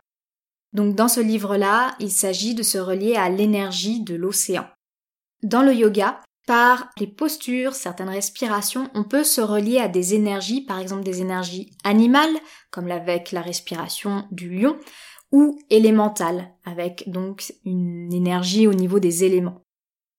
Donc 0.74 0.94
dans 0.94 1.08
ce 1.08 1.20
livre-là, 1.20 1.96
il 2.00 2.10
s'agit 2.10 2.54
de 2.54 2.62
se 2.62 2.76
relier 2.76 3.14
à 3.14 3.30
l'énergie 3.30 4.02
de 4.02 4.14
l'océan. 4.14 4.66
Dans 5.42 5.62
le 5.62 5.72
yoga, 5.72 6.20
par 6.46 6.90
les 7.00 7.06
postures, 7.06 7.74
certaines 7.74 8.10
respirations, 8.10 8.90
on 8.92 9.02
peut 9.02 9.24
se 9.24 9.40
relier 9.40 9.78
à 9.78 9.88
des 9.88 10.12
énergies, 10.12 10.60
par 10.60 10.78
exemple 10.78 11.02
des 11.02 11.22
énergies 11.22 11.70
animales, 11.82 12.36
comme 12.70 12.90
avec 12.90 13.32
la 13.32 13.40
respiration 13.40 14.24
du 14.32 14.50
lion, 14.50 14.76
ou 15.32 15.58
élémentales, 15.70 16.52
avec 16.66 17.10
donc 17.10 17.54
une 17.64 18.12
énergie 18.12 18.66
au 18.66 18.74
niveau 18.74 18.98
des 19.00 19.24
éléments. 19.24 19.62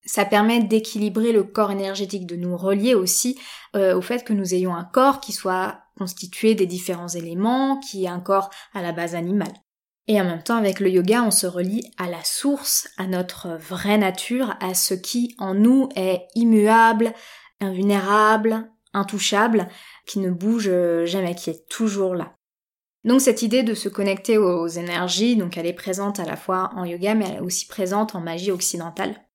Ça 0.08 0.24
permet 0.24 0.64
d'équilibrer 0.64 1.34
le 1.34 1.44
corps 1.44 1.70
énergétique, 1.70 2.26
de 2.26 2.38
nous 2.38 2.56
relier 2.56 2.96
aussi 2.96 3.38
euh, 3.76 3.96
au 3.96 4.02
fait 4.02 4.24
que 4.24 4.34
nous 4.34 4.54
ayons 4.54 4.74
un 4.74 4.86
corps 4.86 5.20
qui 5.20 5.34
soit 5.34 5.80
constitué 5.98 6.56
des 6.56 6.66
différents 6.66 7.10
éléments, 7.10 7.80
qui 7.80 8.06
est 8.06 8.10
un 8.10 8.22
corps 8.22 8.50
à 8.74 8.82
la 8.82 8.94
base 8.94 9.16
animale. 9.16 9.54
Et 10.08 10.20
en 10.22 10.24
même 10.24 10.42
temps, 10.42 10.56
avec 10.56 10.80
le 10.80 10.90
yoga, 10.90 11.24
on 11.24 11.32
se 11.32 11.46
relie 11.46 11.92
à 11.98 12.10
la 12.10 12.24
source, 12.24 12.88
à 12.98 13.06
notre 13.08 13.50
vraie 13.58 13.98
nature, 13.98 14.56
à 14.62 14.74
ce 14.74 14.94
qui 14.94 15.36
en 15.38 15.54
nous 15.54 15.90
est 15.98 16.26
immuable, 16.36 17.14
invulnérable, 17.60 18.72
intouchable, 18.94 19.68
qui 20.06 20.20
ne 20.20 20.32
bouge 20.32 20.72
jamais, 21.04 21.36
qui 21.36 21.50
est 21.50 21.68
toujours 21.68 22.16
là. 22.16 22.34
Donc 23.04 23.20
cette 23.20 23.42
idée 23.42 23.64
de 23.64 23.74
se 23.74 23.90
connecter 23.90 24.38
aux 24.38 24.68
énergies, 24.68 25.36
donc 25.36 25.58
elle 25.58 25.66
est 25.66 25.74
présente 25.74 26.22
à 26.22 26.26
la 26.26 26.38
fois 26.38 26.72
en 26.76 26.86
yoga, 26.86 27.14
mais 27.14 27.26
elle 27.28 27.36
est 27.36 27.42
aussi 27.42 27.68
présente 27.68 28.16
en 28.16 28.22
magie 28.22 28.52
occidentale. 28.52 29.27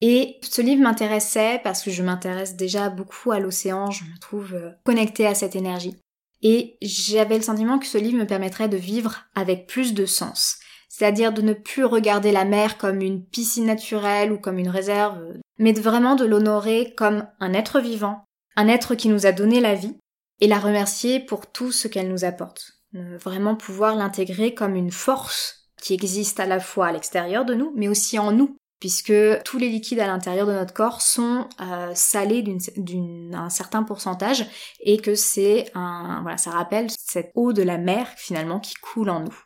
Et 0.00 0.38
ce 0.42 0.62
livre 0.62 0.82
m'intéressait 0.82 1.60
parce 1.62 1.82
que 1.82 1.90
je 1.90 2.02
m'intéresse 2.02 2.56
déjà 2.56 2.88
beaucoup 2.88 3.32
à 3.32 3.40
l'océan, 3.40 3.90
je 3.90 4.04
me 4.04 4.18
trouve 4.18 4.54
euh, 4.54 4.70
connectée 4.84 5.26
à 5.26 5.34
cette 5.34 5.56
énergie. 5.56 5.96
Et 6.42 6.78
j'avais 6.80 7.36
le 7.36 7.42
sentiment 7.42 7.78
que 7.78 7.86
ce 7.86 7.98
livre 7.98 8.18
me 8.18 8.26
permettrait 8.26 8.68
de 8.68 8.78
vivre 8.78 9.24
avec 9.34 9.66
plus 9.66 9.92
de 9.92 10.06
sens. 10.06 10.58
C'est-à-dire 10.88 11.32
de 11.32 11.42
ne 11.42 11.52
plus 11.52 11.84
regarder 11.84 12.32
la 12.32 12.46
mer 12.46 12.78
comme 12.78 13.02
une 13.02 13.24
piscine 13.24 13.66
naturelle 13.66 14.32
ou 14.32 14.38
comme 14.38 14.58
une 14.58 14.70
réserve, 14.70 15.18
mais 15.58 15.72
vraiment 15.72 16.16
de 16.16 16.24
l'honorer 16.24 16.94
comme 16.96 17.26
un 17.40 17.52
être 17.52 17.80
vivant, 17.80 18.24
un 18.56 18.68
être 18.68 18.94
qui 18.94 19.08
nous 19.08 19.26
a 19.26 19.32
donné 19.32 19.60
la 19.60 19.74
vie, 19.74 19.96
et 20.40 20.46
la 20.46 20.58
remercier 20.58 21.20
pour 21.20 21.46
tout 21.46 21.70
ce 21.70 21.88
qu'elle 21.88 22.08
nous 22.08 22.24
apporte. 22.24 22.72
Vraiment 22.92 23.54
pouvoir 23.54 23.94
l'intégrer 23.94 24.54
comme 24.54 24.74
une 24.74 24.90
force 24.90 25.68
qui 25.80 25.94
existe 25.94 26.40
à 26.40 26.46
la 26.46 26.60
fois 26.60 26.88
à 26.88 26.92
l'extérieur 26.92 27.44
de 27.44 27.54
nous, 27.54 27.72
mais 27.76 27.88
aussi 27.88 28.18
en 28.18 28.32
nous, 28.32 28.56
puisque 28.80 29.12
tous 29.44 29.58
les 29.58 29.68
liquides 29.68 30.00
à 30.00 30.06
l'intérieur 30.06 30.46
de 30.46 30.52
notre 30.52 30.72
corps 30.72 31.02
sont 31.02 31.46
euh, 31.60 31.92
salés 31.94 32.42
d'un 32.42 33.50
certain 33.50 33.82
pourcentage 33.82 34.46
et 34.80 34.96
que 34.96 35.14
c'est 35.14 35.70
un 35.74 36.20
voilà 36.22 36.38
ça 36.38 36.50
rappelle 36.50 36.88
cette 36.90 37.30
eau 37.34 37.52
de 37.52 37.62
la 37.62 37.78
mer 37.78 38.08
finalement 38.16 38.58
qui 38.58 38.74
coule 38.74 39.10
en 39.10 39.20
nous. 39.20 39.44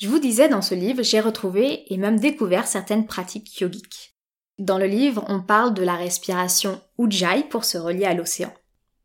Je 0.00 0.08
vous 0.08 0.18
disais 0.18 0.48
dans 0.48 0.62
ce 0.62 0.74
livre, 0.74 1.02
j'ai 1.02 1.20
retrouvé 1.20 1.92
et 1.92 1.96
même 1.96 2.20
découvert 2.20 2.66
certaines 2.66 3.06
pratiques 3.06 3.58
yogiques. 3.60 4.16
Dans 4.58 4.78
le 4.78 4.86
livre, 4.86 5.24
on 5.28 5.40
parle 5.40 5.74
de 5.74 5.82
la 5.82 5.94
respiration 5.94 6.80
Ujjayi 6.98 7.44
pour 7.44 7.64
se 7.64 7.78
relier 7.78 8.04
à 8.04 8.14
l'océan. 8.14 8.52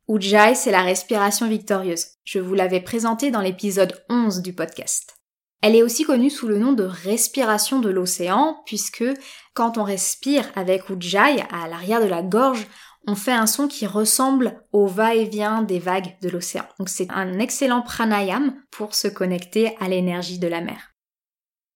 Ujjayi, 0.07 0.55
c'est 0.55 0.71
la 0.71 0.81
respiration 0.81 1.47
victorieuse. 1.47 2.07
Je 2.23 2.39
vous 2.39 2.53
l'avais 2.53 2.81
présentée 2.81 3.31
dans 3.31 3.41
l'épisode 3.41 4.03
11 4.09 4.41
du 4.41 4.53
podcast. 4.53 5.15
Elle 5.63 5.77
est 5.77 5.83
aussi 5.83 6.03
connue 6.03 6.29
sous 6.29 6.47
le 6.47 6.59
nom 6.59 6.73
de 6.73 6.83
respiration 6.83 7.79
de 7.79 7.89
l'océan, 7.89 8.61
puisque 8.65 9.05
quand 9.53 9.77
on 9.77 9.83
respire 9.83 10.45
avec 10.55 10.89
Ujjayi 10.89 11.43
à 11.51 11.67
l'arrière 11.67 12.01
de 12.01 12.07
la 12.07 12.23
gorge, 12.23 12.67
on 13.07 13.15
fait 13.15 13.33
un 13.33 13.47
son 13.47 13.67
qui 13.67 13.85
ressemble 13.85 14.63
au 14.71 14.87
va-et-vient 14.87 15.61
des 15.61 15.79
vagues 15.79 16.15
de 16.21 16.29
l'océan. 16.29 16.63
Donc 16.79 16.89
c'est 16.89 17.09
un 17.11 17.39
excellent 17.39 17.81
pranayam 17.81 18.55
pour 18.71 18.95
se 18.95 19.07
connecter 19.07 19.75
à 19.79 19.89
l'énergie 19.89 20.39
de 20.39 20.47
la 20.47 20.61
mer. 20.61 20.91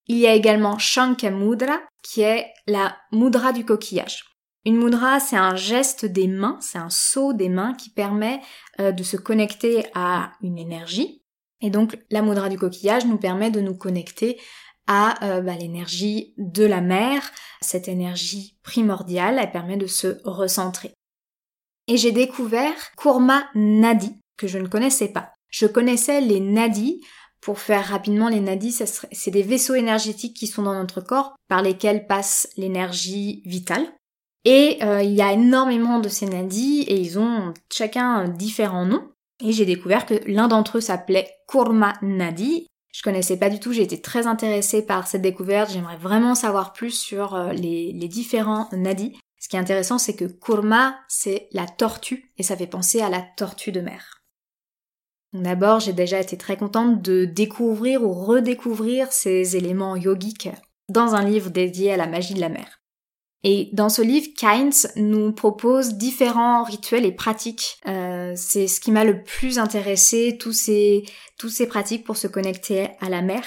Il 0.07 0.17
y 0.17 0.27
a 0.27 0.33
également 0.33 0.77
Shankamudra, 0.77 1.79
qui 2.01 2.21
est 2.21 2.47
la 2.65 2.95
mudra 3.11 3.51
du 3.51 3.65
coquillage. 3.65 4.23
Une 4.65 4.77
mudra, 4.77 5.19
c'est 5.19 5.37
un 5.37 5.55
geste 5.55 6.05
des 6.05 6.27
mains, 6.27 6.57
c'est 6.61 6.77
un 6.77 6.89
saut 6.89 7.33
des 7.33 7.49
mains 7.49 7.73
qui 7.73 7.89
permet 7.89 8.41
euh, 8.79 8.91
de 8.91 9.03
se 9.03 9.17
connecter 9.17 9.85
à 9.93 10.31
une 10.41 10.57
énergie, 10.57 11.23
et 11.61 11.69
donc 11.69 11.97
la 12.11 12.21
mudra 12.21 12.49
du 12.49 12.57
coquillage 12.57 13.05
nous 13.05 13.17
permet 13.17 13.49
de 13.49 13.61
nous 13.61 13.75
connecter 13.75 14.39
à 14.87 15.23
euh, 15.25 15.41
bah, 15.41 15.55
l'énergie 15.55 16.33
de 16.37 16.65
la 16.65 16.81
mer, 16.81 17.21
cette 17.61 17.87
énergie 17.87 18.57
primordiale, 18.63 19.39
elle 19.39 19.51
permet 19.51 19.77
de 19.77 19.87
se 19.87 20.17
recentrer. 20.23 20.93
Et 21.87 21.97
j'ai 21.97 22.11
découvert 22.11 22.73
Kurma 22.97 23.47
Nadi, 23.55 24.15
que 24.37 24.47
je 24.47 24.57
ne 24.57 24.67
connaissais 24.67 25.09
pas. 25.09 25.33
Je 25.49 25.65
connaissais 25.65 26.21
les 26.21 26.39
nadis, 26.39 27.01
pour 27.41 27.59
faire 27.59 27.85
rapidement 27.85 28.29
les 28.29 28.41
nadis, 28.41 28.83
c'est 29.11 29.31
des 29.31 29.43
vaisseaux 29.43 29.75
énergétiques 29.75 30.35
qui 30.35 30.47
sont 30.47 30.63
dans 30.63 30.73
notre 30.73 31.01
corps, 31.01 31.35
par 31.47 31.61
lesquels 31.61 32.07
passe 32.07 32.49
l'énergie 32.57 33.41
vitale. 33.45 33.87
Et 34.43 34.79
euh, 34.81 35.01
il 35.01 35.13
y 35.13 35.21
a 35.21 35.33
énormément 35.33 35.99
de 35.99 36.09
ces 36.09 36.25
nadis, 36.25 36.81
et 36.87 36.99
ils 36.99 37.19
ont 37.19 37.53
chacun 37.71 38.27
différents 38.27 38.85
noms. 38.85 39.09
Et 39.43 39.51
j'ai 39.51 39.65
découvert 39.65 40.05
que 40.05 40.15
l'un 40.25 40.47
d'entre 40.47 40.77
eux 40.77 40.81
s'appelait 40.81 41.29
Kurma 41.47 41.93
Nadi. 42.01 42.67
Je 42.93 43.01
connaissais 43.01 43.37
pas 43.37 43.49
du 43.49 43.59
tout, 43.59 43.73
j'ai 43.73 43.83
été 43.83 44.01
très 44.01 44.27
intéressée 44.27 44.85
par 44.85 45.07
cette 45.07 45.21
découverte, 45.21 45.71
j'aimerais 45.71 45.97
vraiment 45.97 46.35
savoir 46.35 46.73
plus 46.73 46.91
sur 46.91 47.35
euh, 47.35 47.53
les, 47.53 47.93
différents 48.07 48.69
nadis. 48.71 49.17
Ce 49.39 49.49
qui 49.49 49.55
est 49.55 49.59
intéressant, 49.59 49.97
c'est 49.97 50.15
que 50.15 50.25
Kurma, 50.25 50.97
c'est 51.07 51.47
la 51.51 51.67
tortue, 51.67 52.31
et 52.37 52.43
ça 52.43 52.57
fait 52.57 52.67
penser 52.67 53.01
à 53.01 53.09
la 53.09 53.21
tortue 53.21 53.71
de 53.71 53.81
mer. 53.81 54.23
D'abord, 55.33 55.79
j'ai 55.79 55.93
déjà 55.93 56.19
été 56.19 56.37
très 56.37 56.57
contente 56.57 57.01
de 57.01 57.25
découvrir 57.25 58.01
ou 58.03 58.13
redécouvrir 58.13 59.11
ces 59.11 59.55
éléments 59.55 59.95
yogiques 59.95 60.49
dans 60.89 61.15
un 61.15 61.23
livre 61.23 61.49
dédié 61.49 61.93
à 61.93 61.97
la 61.97 62.07
magie 62.07 62.33
de 62.33 62.39
la 62.39 62.49
mer. 62.49 62.79
Et 63.43 63.69
dans 63.73 63.89
ce 63.89 64.01
livre, 64.01 64.27
Kynes 64.35 64.71
nous 64.95 65.31
propose 65.31 65.93
différents 65.93 66.63
rituels 66.63 67.05
et 67.05 67.11
pratiques. 67.11 67.77
Euh, 67.87 68.33
c'est 68.35 68.67
ce 68.67 68.79
qui 68.81 68.91
m'a 68.91 69.03
le 69.03 69.23
plus 69.23 69.59
intéressé, 69.59 70.37
tous 70.39 70.53
ces, 70.53 71.03
tous 71.37 71.49
ces 71.49 71.67
pratiques 71.67 72.03
pour 72.03 72.17
se 72.17 72.27
connecter 72.27 72.89
à 72.99 73.09
la 73.09 73.21
mer. 73.21 73.43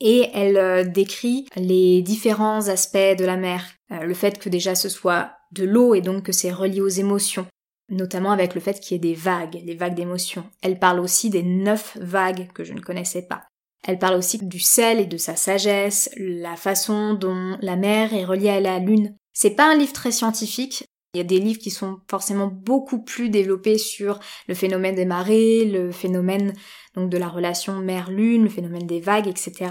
Et 0.00 0.28
elle 0.34 0.56
euh, 0.56 0.84
décrit 0.84 1.46
les 1.56 2.02
différents 2.02 2.68
aspects 2.68 2.96
de 2.96 3.24
la 3.24 3.36
mer. 3.36 3.64
Euh, 3.92 4.00
le 4.00 4.14
fait 4.14 4.38
que 4.38 4.48
déjà 4.48 4.74
ce 4.74 4.88
soit 4.88 5.32
de 5.52 5.64
l'eau 5.64 5.94
et 5.94 6.00
donc 6.00 6.24
que 6.24 6.32
c'est 6.32 6.52
relié 6.52 6.80
aux 6.80 6.88
émotions. 6.88 7.46
Notamment 7.88 8.30
avec 8.30 8.54
le 8.54 8.60
fait 8.60 8.80
qu'il 8.80 8.94
y 8.94 8.96
ait 8.96 9.14
des 9.14 9.18
vagues, 9.18 9.64
des 9.64 9.74
vagues 9.74 9.94
d'émotions. 9.94 10.44
Elle 10.62 10.78
parle 10.78 11.00
aussi 11.00 11.28
des 11.28 11.42
neuf 11.42 11.96
vagues 12.00 12.48
que 12.52 12.64
je 12.64 12.72
ne 12.72 12.80
connaissais 12.80 13.22
pas. 13.22 13.42
Elle 13.86 13.98
parle 13.98 14.16
aussi 14.16 14.38
du 14.38 14.60
sel 14.60 15.00
et 15.00 15.06
de 15.06 15.16
sa 15.16 15.36
sagesse, 15.36 16.10
la 16.16 16.56
façon 16.56 17.14
dont 17.14 17.56
la 17.62 17.76
mer 17.76 18.12
est 18.12 18.24
reliée 18.24 18.50
à 18.50 18.60
la 18.60 18.78
lune, 18.78 19.16
c'est 19.32 19.50
pas 19.50 19.70
un 19.70 19.76
livre 19.76 19.92
très 19.92 20.12
scientifique. 20.12 20.84
Il 21.14 21.18
y 21.18 21.20
a 21.20 21.24
des 21.24 21.40
livres 21.40 21.58
qui 21.58 21.70
sont 21.70 21.98
forcément 22.08 22.46
beaucoup 22.46 23.02
plus 23.02 23.30
développés 23.30 23.78
sur 23.78 24.20
le 24.46 24.54
phénomène 24.54 24.94
des 24.94 25.04
marées, 25.04 25.64
le 25.64 25.90
phénomène 25.90 26.52
donc 26.94 27.10
de 27.10 27.18
la 27.18 27.28
relation 27.28 27.78
mer-lune, 27.80 28.44
le 28.44 28.48
phénomène 28.48 28.86
des 28.86 29.00
vagues, 29.00 29.26
etc. 29.26 29.70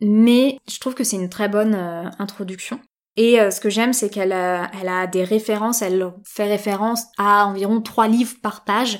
Mais 0.00 0.58
je 0.68 0.78
trouve 0.78 0.94
que 0.94 1.04
c'est 1.04 1.16
une 1.16 1.28
très 1.28 1.48
bonne 1.48 1.74
euh, 1.74 2.08
introduction. 2.18 2.80
Et 3.16 3.40
euh, 3.40 3.50
ce 3.50 3.60
que 3.60 3.70
j'aime, 3.70 3.92
c'est 3.92 4.10
qu'elle 4.10 4.32
a, 4.32 4.70
elle 4.80 4.88
a 4.88 5.06
des 5.06 5.24
références, 5.24 5.82
elle 5.82 6.12
fait 6.24 6.46
référence 6.48 7.04
à 7.16 7.46
environ 7.46 7.80
trois 7.80 8.08
livres 8.08 8.34
par 8.42 8.64
page, 8.64 8.98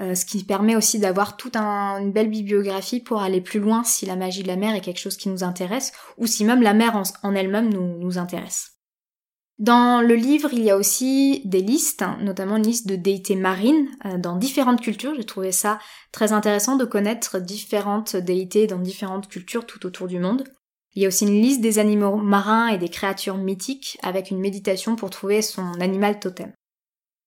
euh, 0.00 0.14
ce 0.14 0.24
qui 0.24 0.44
permet 0.44 0.76
aussi 0.76 0.98
d'avoir 0.98 1.36
toute 1.36 1.56
une 1.56 2.12
belle 2.12 2.30
bibliographie 2.30 3.00
pour 3.00 3.22
aller 3.22 3.40
plus 3.40 3.60
loin 3.60 3.82
si 3.82 4.06
la 4.06 4.14
magie 4.14 4.42
de 4.42 4.48
la 4.48 4.56
mer 4.56 4.74
est 4.74 4.80
quelque 4.80 5.00
chose 5.00 5.16
qui 5.16 5.28
nous 5.28 5.42
intéresse, 5.42 5.92
ou 6.16 6.26
si 6.26 6.44
même 6.44 6.62
la 6.62 6.74
mer 6.74 7.00
en, 7.22 7.34
elle-même 7.34 7.70
nous 7.70 8.18
intéresse. 8.18 8.75
Dans 9.58 10.02
le 10.02 10.14
livre, 10.14 10.50
il 10.52 10.62
y 10.62 10.70
a 10.70 10.76
aussi 10.76 11.40
des 11.46 11.62
listes, 11.62 12.04
notamment 12.20 12.56
une 12.56 12.66
liste 12.66 12.86
de 12.86 12.96
déités 12.96 13.36
marines 13.36 13.88
euh, 14.04 14.18
dans 14.18 14.36
différentes 14.36 14.82
cultures. 14.82 15.14
J'ai 15.16 15.24
trouvé 15.24 15.50
ça 15.50 15.78
très 16.12 16.32
intéressant 16.32 16.76
de 16.76 16.84
connaître 16.84 17.38
différentes 17.38 18.16
déités 18.16 18.66
dans 18.66 18.78
différentes 18.78 19.28
cultures 19.28 19.64
tout 19.64 19.86
autour 19.86 20.08
du 20.08 20.18
monde. 20.18 20.44
Il 20.94 21.02
y 21.02 21.04
a 21.06 21.08
aussi 21.08 21.26
une 21.26 21.40
liste 21.40 21.62
des 21.62 21.78
animaux 21.78 22.16
marins 22.16 22.68
et 22.68 22.78
des 22.78 22.90
créatures 22.90 23.38
mythiques 23.38 23.98
avec 24.02 24.30
une 24.30 24.40
méditation 24.40 24.94
pour 24.94 25.08
trouver 25.08 25.40
son 25.40 25.72
animal 25.80 26.20
totem. 26.20 26.52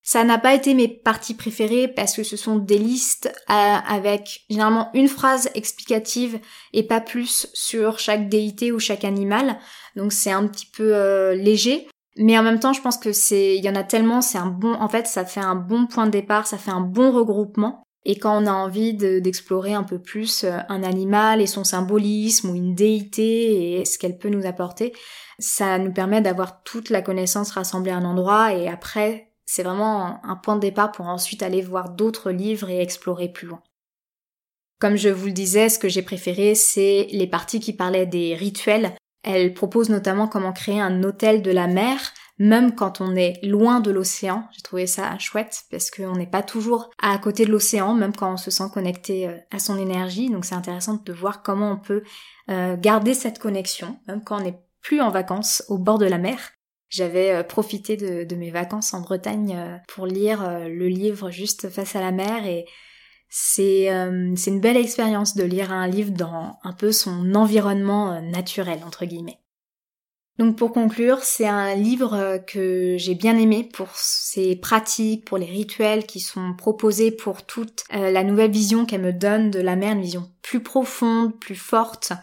Ça 0.03 0.24
n'a 0.24 0.39
pas 0.39 0.55
été 0.55 0.74
mes 0.74 0.88
parties 0.88 1.36
préférées 1.36 1.88
parce 1.88 2.15
que 2.15 2.24
ce 2.24 2.38
sont 2.38 2.57
des 2.57 2.79
listes 2.79 3.31
euh, 3.50 3.53
avec 3.53 4.45
généralement 4.50 4.89
une 4.93 5.07
phrase 5.07 5.50
explicative 5.53 6.39
et 6.74 6.83
pas 6.83 7.01
plus 7.01 7.48
sur 7.53 8.00
chaque 8.00 8.29
déité 8.29 8.71
ou 8.71 8.79
chaque 8.79 9.03
animal. 9.03 9.59
Donc 9.95 10.13
c'est 10.13 10.31
un 10.31 10.48
petit 10.48 10.65
peu 10.65 10.95
euh, 10.95 11.36
léger. 11.36 11.88
Mais 12.22 12.38
en 12.38 12.44
même 12.44 12.60
temps, 12.60 12.74
je 12.74 12.82
pense 12.82 12.98
que 12.98 13.14
c'est, 13.14 13.56
il 13.56 13.64
y 13.64 13.70
en 13.70 13.76
a 13.76 13.84
tellement, 13.84 14.20
c'est 14.20 14.38
un 14.38 14.48
bon, 14.48 14.74
en 14.74 14.90
fait, 14.90 15.08
ça 15.08 15.24
fait 15.24 15.40
un 15.40 15.56
bon 15.56 15.88
point 15.88 16.06
de 16.06 16.12
départ, 16.12 16.48
ça 16.48 16.58
fait 16.58 16.70
un 16.70 16.82
bon 16.82 17.12
regroupement. 17.14 17.82
Et 18.04 18.20
quand 18.20 18.44
on 18.44 18.46
a 18.46 18.52
envie 18.52 18.94
d'explorer 18.94 19.74
un 19.74 19.84
peu 19.84 20.02
plus 20.02 20.44
euh, 20.44 20.58
un 20.68 20.84
animal 20.84 21.42
et 21.42 21.48
son 21.48 21.64
symbolisme 21.64 22.50
ou 22.50 22.56
une 22.56 22.76
déité 22.76 23.80
et 23.80 23.86
ce 23.86 23.98
qu'elle 23.98 24.18
peut 24.18 24.30
nous 24.30 24.46
apporter, 24.46 24.94
ça 25.38 25.80
nous 25.80 25.94
permet 25.94 26.20
d'avoir 26.20 26.62
toute 26.64 26.90
la 26.90 27.02
connaissance 27.02 27.52
rassemblée 27.52 27.92
à 27.92 27.98
un 27.98 28.06
endroit 28.06 28.54
et 28.54 28.68
après, 28.68 29.32
c'est 29.46 29.64
vraiment 29.64 30.20
un 30.26 30.36
point 30.36 30.56
de 30.56 30.62
départ 30.62 30.92
pour 30.92 31.08
ensuite 31.08 31.42
aller 31.42 31.62
voir 31.62 31.90
d'autres 31.90 32.32
livres 32.32 32.70
et 32.70 32.82
explorer 32.82 33.30
plus 33.30 33.48
loin. 33.48 33.64
Comme 34.80 34.98
je 34.98 35.10
vous 35.10 35.28
le 35.28 35.32
disais, 35.32 35.70
ce 35.70 35.80
que 35.80 35.90
j'ai 35.90 36.02
préféré, 36.02 36.54
c'est 36.54 37.08
les 37.12 37.28
parties 37.28 37.60
qui 37.62 37.74
parlaient 37.74 38.06
des 38.06 38.36
rituels. 38.36 38.94
Elle 39.24 39.54
propose 39.54 39.90
notamment 39.90 40.28
comment 40.28 40.54
créer 40.54 40.80
un 40.80 41.04
hôtel 41.04 41.42
de 41.42 41.52
la 41.52 41.68
mer 41.68 42.14
même 42.40 42.74
quand 42.74 43.02
on 43.02 43.16
est 43.16 43.38
loin 43.44 43.82
de 43.82 43.92
l'océan. 43.92 44.48
J'ai 44.54 44.62
trouvé 44.62 44.88
ça 44.88 45.18
chouette 45.20 45.64
parce 45.70 45.92
qu'on 45.92 46.14
n'est 46.14 46.26
pas 46.26 46.42
toujours 46.42 46.90
à 46.98 47.18
côté 47.18 47.46
de 47.46 47.52
l'océan, 47.52 47.94
même 47.94 48.16
quand 48.16 48.34
on 48.34 48.38
se 48.38 48.50
sent 48.50 48.64
connecté 48.74 49.28
euh, 49.28 49.38
à 49.52 49.60
son 49.60 49.78
énergie. 49.78 50.30
Donc 50.30 50.46
c'est 50.46 50.56
intéressant 50.56 51.02
de 51.06 51.14
voir 51.14 51.44
comment 51.44 51.74
on 51.74 51.78
peut 51.78 52.04
euh, 52.50 52.78
garder 52.78 53.14
cette 53.14 53.40
connexion, 53.40 54.00
même 54.08 54.24
quand 54.24 54.40
on 54.40 54.44
n'est 54.44 54.60
plus 54.82 55.02
en 55.02 55.12
vacances 55.12 55.64
au 55.68 55.78
bord 55.78 55.98
de 55.98 56.06
la 56.06 56.18
mer. 56.18 56.52
J'avais 56.88 57.32
euh, 57.32 57.44
profité 57.44 57.98
de, 57.98 58.36
mes 58.36 58.52
vacances 58.52 58.94
en 58.94 59.02
Bretagne 59.02 59.82
pour 59.90 60.08
lire 60.08 60.60
le 60.62 60.88
livre 60.88 61.30
juste 61.30 61.70
face 61.70 61.98
à 61.98 62.00
la 62.00 62.12
mer 62.12 62.46
et 62.48 62.66
c'est 63.29 63.89
c'est 64.36 64.51
une 64.51 64.59
belle 64.59 64.77
expérience 64.77 65.36
de 65.36 65.43
lire 65.43 65.71
un 65.71 65.88
livre 65.88 66.12
dans 66.12 66.57
un 66.63 66.74
peu 66.74 66.91
son 66.91 67.36
environnement 67.36 68.21
naturel 68.21 68.79
entre 68.86 69.05
guillemets. 69.05 69.39
Donc 70.39 70.55
pour 70.55 70.71
conclure, 70.71 71.19
c'est 71.21 71.48
un 71.48 71.75
livre 71.75 72.13
euh, 72.13 72.38
que 72.38 72.95
j'ai 72.98 73.13
bien 73.13 73.38
aimé 73.38 73.69
pour 73.74 73.89
ses 73.93 74.55
pratiques, 74.55 75.25
pour 75.25 75.38
les 75.38 75.45
rituels 75.45 76.05
qui 76.05 76.21
sont 76.21 76.53
proposés, 76.53 77.12
pour 77.12 77.45
toute 77.45 77.83
euh, 77.93 78.09
la 78.09 78.24
nouvelle 78.24 78.50
vision 78.50 78.86
qu'elle 78.86 79.01
me 79.01 79.12
donne 79.12 79.51
de 79.51 79.59
la 79.59 79.75
mer, 79.75 79.91
une 79.91 80.01
vision 80.01 80.31
plus 80.41 80.63
profonde, 80.63 81.38
plus 81.38 81.57
forte. 81.57 82.13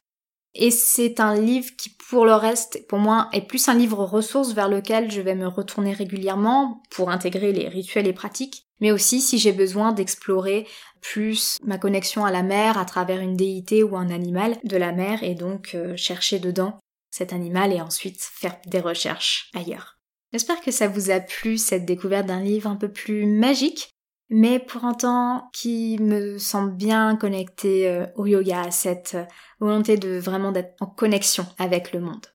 Et 0.54 0.70
c'est 0.70 1.20
un 1.20 1.38
livre 1.38 1.68
qui, 1.76 1.90
pour 2.08 2.24
le 2.24 2.32
reste, 2.32 2.88
pour 2.88 2.98
moi, 2.98 3.28
est 3.34 3.42
plus 3.42 3.68
un 3.68 3.74
livre 3.74 4.02
ressource 4.02 4.54
vers 4.54 4.70
lequel 4.70 5.10
je 5.10 5.20
vais 5.20 5.34
me 5.34 5.46
retourner 5.46 5.92
régulièrement 5.92 6.82
pour 6.88 7.10
intégrer 7.10 7.52
les 7.52 7.68
rituels 7.68 8.06
et 8.06 8.14
pratiques, 8.14 8.66
mais 8.80 8.92
aussi 8.92 9.20
si 9.20 9.36
j'ai 9.36 9.52
besoin 9.52 9.92
d'explorer 9.92 10.66
plus 11.12 11.58
ma 11.62 11.78
connexion 11.78 12.24
à 12.24 12.32
la 12.32 12.42
mer 12.42 12.78
à 12.78 12.84
travers 12.84 13.20
une 13.20 13.36
déité 13.36 13.82
ou 13.82 13.96
un 13.96 14.10
animal 14.10 14.56
de 14.64 14.76
la 14.76 14.92
mer 14.92 15.22
et 15.22 15.34
donc 15.34 15.74
euh, 15.74 15.96
chercher 15.96 16.38
dedans 16.38 16.78
cet 17.10 17.32
animal 17.32 17.72
et 17.72 17.80
ensuite 17.80 18.20
faire 18.20 18.56
des 18.66 18.80
recherches 18.80 19.50
ailleurs. 19.54 19.98
J'espère 20.32 20.60
que 20.60 20.72
ça 20.72 20.88
vous 20.88 21.10
a 21.10 21.20
plu 21.20 21.58
cette 21.58 21.86
découverte 21.86 22.26
d'un 22.26 22.40
livre 22.40 22.68
un 22.68 22.76
peu 22.76 22.90
plus 22.90 23.24
magique, 23.26 23.90
mais 24.28 24.58
pour 24.58 24.84
un 24.84 24.94
temps 24.94 25.48
qui 25.52 25.96
me 26.00 26.38
semble 26.38 26.74
bien 26.74 27.16
connecté 27.16 27.88
euh, 27.88 28.06
au 28.16 28.26
yoga, 28.26 28.62
à 28.62 28.70
cette 28.72 29.14
euh, 29.14 29.24
volonté 29.60 29.96
de 29.96 30.18
vraiment 30.18 30.50
d'être 30.50 30.74
en 30.80 30.86
connexion 30.86 31.46
avec 31.58 31.92
le 31.92 32.00
monde. 32.00 32.26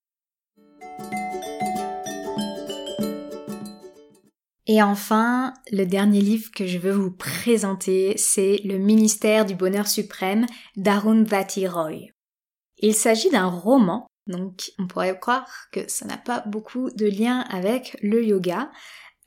Et 4.68 4.82
enfin, 4.84 5.54
le 5.72 5.86
dernier 5.86 6.22
livre 6.22 6.52
que 6.56 6.68
je 6.68 6.78
veux 6.78 6.92
vous 6.92 7.12
présenter, 7.12 8.16
c'est 8.18 8.60
Le 8.64 8.78
ministère 8.78 9.46
du 9.46 9.56
bonheur 9.56 9.88
suprême 9.88 10.46
d'Arundhati 10.76 11.68
Roy. 11.68 12.12
Il 12.78 12.94
s'agit 12.94 13.30
d'un 13.30 13.48
roman 13.48 14.08
donc 14.28 14.72
on 14.80 14.88
pourrait 14.88 15.20
croire 15.20 15.50
que 15.72 15.88
ça 15.90 16.06
n'a 16.06 16.18
pas 16.18 16.44
beaucoup 16.46 16.90
de 16.92 17.06
lien 17.06 17.42
avec 17.50 17.98
le 18.02 18.24
yoga. 18.24 18.72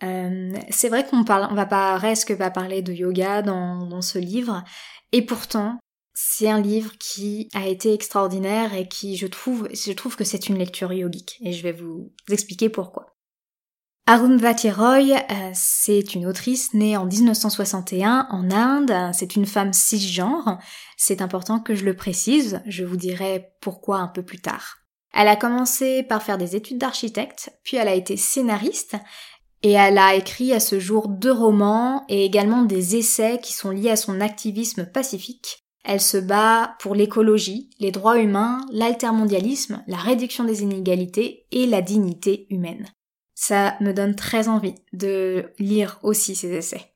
Euh, 0.02 0.52
c'est 0.70 0.88
vrai 0.88 1.06
qu'on 1.06 1.24
parle, 1.24 1.48
on 1.50 1.54
va 1.54 1.66
pas 1.66 1.98
que 2.26 2.32
va 2.32 2.50
parler 2.50 2.82
de 2.82 2.92
yoga 2.92 3.42
dans, 3.42 3.86
dans 3.86 4.02
ce 4.02 4.18
livre, 4.18 4.64
et 5.12 5.22
pourtant 5.22 5.78
c'est 6.12 6.48
un 6.48 6.60
livre 6.60 6.92
qui 6.98 7.48
a 7.54 7.66
été 7.66 7.92
extraordinaire 7.92 8.74
et 8.74 8.88
qui 8.88 9.16
je 9.16 9.26
trouve, 9.26 9.68
je 9.72 9.92
trouve 9.92 10.16
que 10.16 10.24
c'est 10.24 10.48
une 10.48 10.58
lecture 10.58 10.92
yogique, 10.92 11.38
et 11.40 11.52
je 11.52 11.62
vais 11.62 11.72
vous 11.72 12.12
expliquer 12.28 12.68
pourquoi. 12.68 13.13
Arundhati 14.06 14.70
Roy, 14.70 15.16
euh, 15.16 15.50
c'est 15.54 16.14
une 16.14 16.26
autrice 16.26 16.74
née 16.74 16.94
en 16.94 17.06
1961 17.06 18.26
en 18.30 18.50
Inde. 18.50 18.92
C'est 19.14 19.34
une 19.34 19.46
femme 19.46 19.72
cisgenre. 19.72 20.58
C'est 20.98 21.22
important 21.22 21.58
que 21.58 21.74
je 21.74 21.86
le 21.86 21.96
précise. 21.96 22.60
Je 22.66 22.84
vous 22.84 22.98
dirai 22.98 23.52
pourquoi 23.62 24.00
un 24.00 24.08
peu 24.08 24.22
plus 24.22 24.40
tard. 24.40 24.76
Elle 25.14 25.28
a 25.28 25.36
commencé 25.36 26.02
par 26.02 26.22
faire 26.22 26.36
des 26.36 26.54
études 26.54 26.76
d'architecte, 26.76 27.50
puis 27.62 27.78
elle 27.78 27.88
a 27.88 27.94
été 27.94 28.18
scénariste, 28.18 28.96
et 29.62 29.72
elle 29.72 29.96
a 29.96 30.14
écrit 30.14 30.52
à 30.52 30.60
ce 30.60 30.78
jour 30.78 31.08
deux 31.08 31.32
romans 31.32 32.04
et 32.10 32.26
également 32.26 32.62
des 32.62 32.96
essais 32.96 33.38
qui 33.42 33.54
sont 33.54 33.70
liés 33.70 33.92
à 33.92 33.96
son 33.96 34.20
activisme 34.20 34.84
pacifique. 34.84 35.64
Elle 35.82 36.02
se 36.02 36.18
bat 36.18 36.76
pour 36.78 36.94
l'écologie, 36.94 37.70
les 37.78 37.90
droits 37.90 38.18
humains, 38.18 38.60
l'altermondialisme, 38.70 39.82
la 39.86 39.96
réduction 39.96 40.44
des 40.44 40.62
inégalités 40.62 41.46
et 41.52 41.66
la 41.66 41.80
dignité 41.80 42.46
humaine. 42.50 42.86
Ça 43.46 43.76
me 43.80 43.92
donne 43.92 44.14
très 44.14 44.48
envie 44.48 44.74
de 44.94 45.52
lire 45.58 45.98
aussi 46.02 46.34
ces 46.34 46.50
essais. 46.54 46.94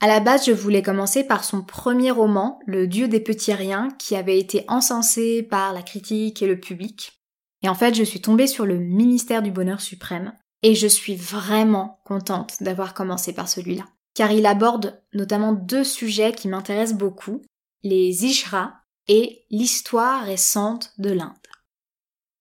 À 0.00 0.06
la 0.06 0.18
base, 0.18 0.46
je 0.46 0.52
voulais 0.52 0.80
commencer 0.80 1.24
par 1.24 1.44
son 1.44 1.60
premier 1.60 2.10
roman, 2.10 2.58
Le 2.66 2.86
Dieu 2.86 3.06
des 3.06 3.20
petits 3.20 3.52
riens, 3.52 3.90
qui 3.98 4.16
avait 4.16 4.38
été 4.38 4.64
encensé 4.68 5.42
par 5.42 5.74
la 5.74 5.82
critique 5.82 6.40
et 6.40 6.46
le 6.46 6.58
public. 6.58 7.20
Et 7.60 7.68
en 7.68 7.74
fait, 7.74 7.94
je 7.94 8.02
suis 8.02 8.22
tombée 8.22 8.46
sur 8.46 8.64
le 8.64 8.78
ministère 8.78 9.42
du 9.42 9.50
bonheur 9.50 9.82
suprême 9.82 10.32
et 10.62 10.74
je 10.74 10.86
suis 10.86 11.16
vraiment 11.16 12.00
contente 12.06 12.62
d'avoir 12.62 12.94
commencé 12.94 13.34
par 13.34 13.50
celui-là. 13.50 13.84
Car 14.14 14.32
il 14.32 14.46
aborde 14.46 15.02
notamment 15.12 15.52
deux 15.52 15.84
sujets 15.84 16.32
qui 16.32 16.48
m'intéressent 16.48 16.96
beaucoup, 16.96 17.42
les 17.82 18.24
Ishra 18.24 18.72
et 19.06 19.44
l'histoire 19.50 20.24
récente 20.24 20.94
de 20.96 21.10
l'Inde. 21.10 21.34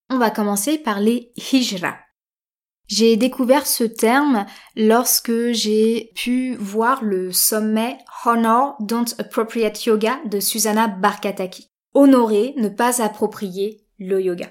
On 0.09 0.17
va 0.17 0.31
commencer 0.31 0.77
par 0.77 1.01
les 1.01 1.33
Hijra. 1.35 1.97
J'ai 2.87 3.17
découvert 3.17 3.67
ce 3.67 3.83
terme 3.83 4.45
lorsque 4.77 5.51
j'ai 5.51 6.11
pu 6.15 6.55
voir 6.55 7.03
le 7.03 7.33
sommet 7.33 7.97
Honor 8.25 8.77
Don't 8.79 9.13
Appropriate 9.17 9.85
Yoga 9.85 10.19
de 10.25 10.39
Susanna 10.39 10.87
Barkataki. 10.87 11.69
Honorer, 11.93 12.53
ne 12.57 12.69
pas 12.69 13.01
approprier 13.01 13.85
le 13.99 14.21
yoga. 14.21 14.47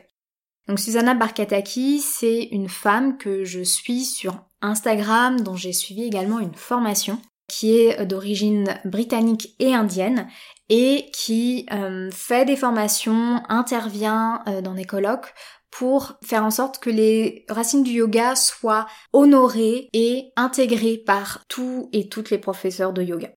Donc 0.69 0.81
Susanna 0.81 1.15
Barkataki, 1.15 2.01
c'est 2.01 2.49
une 2.51 2.69
femme 2.69 3.17
que 3.17 3.45
je 3.45 3.63
suis 3.63 4.05
sur 4.05 4.45
Instagram, 4.61 5.41
dont 5.41 5.57
j'ai 5.57 5.73
suivi 5.73 6.03
également 6.05 6.41
une 6.41 6.55
formation 6.55 7.19
qui 7.49 7.79
est 7.79 8.05
d'origine 8.05 8.81
britannique 8.85 9.55
et 9.61 9.73
indienne 9.73 10.29
et 10.69 11.09
qui 11.13 11.67
euh, 11.73 12.11
fait 12.11 12.45
des 12.45 12.57
formations, 12.57 13.41
intervient 13.49 14.43
euh, 14.49 14.61
dans 14.61 14.75
des 14.75 14.85
colloques 14.85 15.33
pour 15.79 16.15
faire 16.25 16.43
en 16.43 16.51
sorte 16.51 16.79
que 16.79 16.89
les 16.89 17.45
racines 17.51 17.83
du 17.83 17.91
yoga 17.91 18.35
soient 18.35 18.87
honorées 19.13 19.91
et 19.93 20.33
intégrées 20.35 20.97
par 20.97 21.45
tous 21.49 21.91
et 21.93 22.09
toutes 22.09 22.31
les 22.31 22.39
professeurs 22.39 22.95
de 22.95 23.03
yoga. 23.03 23.31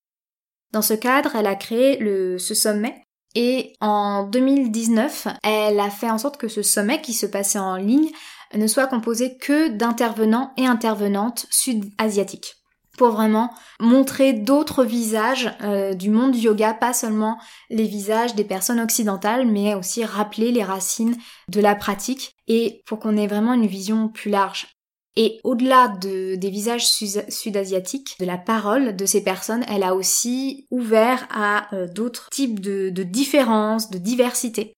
Dans 0.72 0.82
ce 0.82 0.94
cadre, 0.94 1.36
elle 1.36 1.48
a 1.48 1.56
créé 1.56 2.00
ce 2.38 2.54
sommet 2.54 3.04
et 3.36 3.74
en 3.82 4.24
2019, 4.24 5.28
elle 5.44 5.80
a 5.80 5.90
fait 5.90 6.10
en 6.10 6.18
sorte 6.18 6.38
que 6.38 6.48
ce 6.48 6.62
sommet 6.62 7.02
qui 7.02 7.14
se 7.14 7.26
passait 7.26 7.60
en 7.60 7.76
ligne 7.76 8.10
ne 8.54 8.68
soit 8.68 8.88
composé 8.88 9.38
que 9.38 9.68
d'intervenants 9.68 10.54
et 10.56 10.66
intervenantes 10.66 11.46
sud-asiatiques 11.52 12.59
pour 13.00 13.12
vraiment 13.12 13.50
montrer 13.80 14.34
d'autres 14.34 14.84
visages 14.84 15.50
euh, 15.62 15.94
du 15.94 16.10
monde 16.10 16.34
du 16.34 16.40
yoga, 16.40 16.74
pas 16.74 16.92
seulement 16.92 17.40
les 17.70 17.86
visages 17.86 18.36
des 18.36 18.44
personnes 18.44 18.82
occidentales, 18.82 19.48
mais 19.48 19.74
aussi 19.74 20.04
rappeler 20.04 20.52
les 20.52 20.66
racines 20.66 21.16
de 21.48 21.62
la 21.62 21.76
pratique 21.76 22.36
et 22.50 22.84
pour 22.86 23.00
qu'on 23.00 23.16
ait 23.16 23.26
vraiment 23.26 23.54
une 23.54 23.68
vision 23.68 24.10
plus 24.10 24.30
large. 24.30 24.68
Et 25.16 25.40
au-delà 25.46 25.88
de, 25.88 26.36
des 26.36 26.50
visages 26.50 26.88
sud-asiatiques, 26.88 28.18
de 28.20 28.26
la 28.26 28.38
parole 28.38 28.98
de 28.98 29.06
ces 29.06 29.24
personnes, 29.24 29.64
elle 29.70 29.84
a 29.84 29.96
aussi 29.96 30.68
ouvert 30.70 31.26
à 31.32 31.74
euh, 31.74 31.88
d'autres 31.88 32.28
types 32.30 32.60
de, 32.60 32.90
de 32.90 33.04
différences, 33.04 33.90
de 33.90 33.98
diversité. 33.98 34.74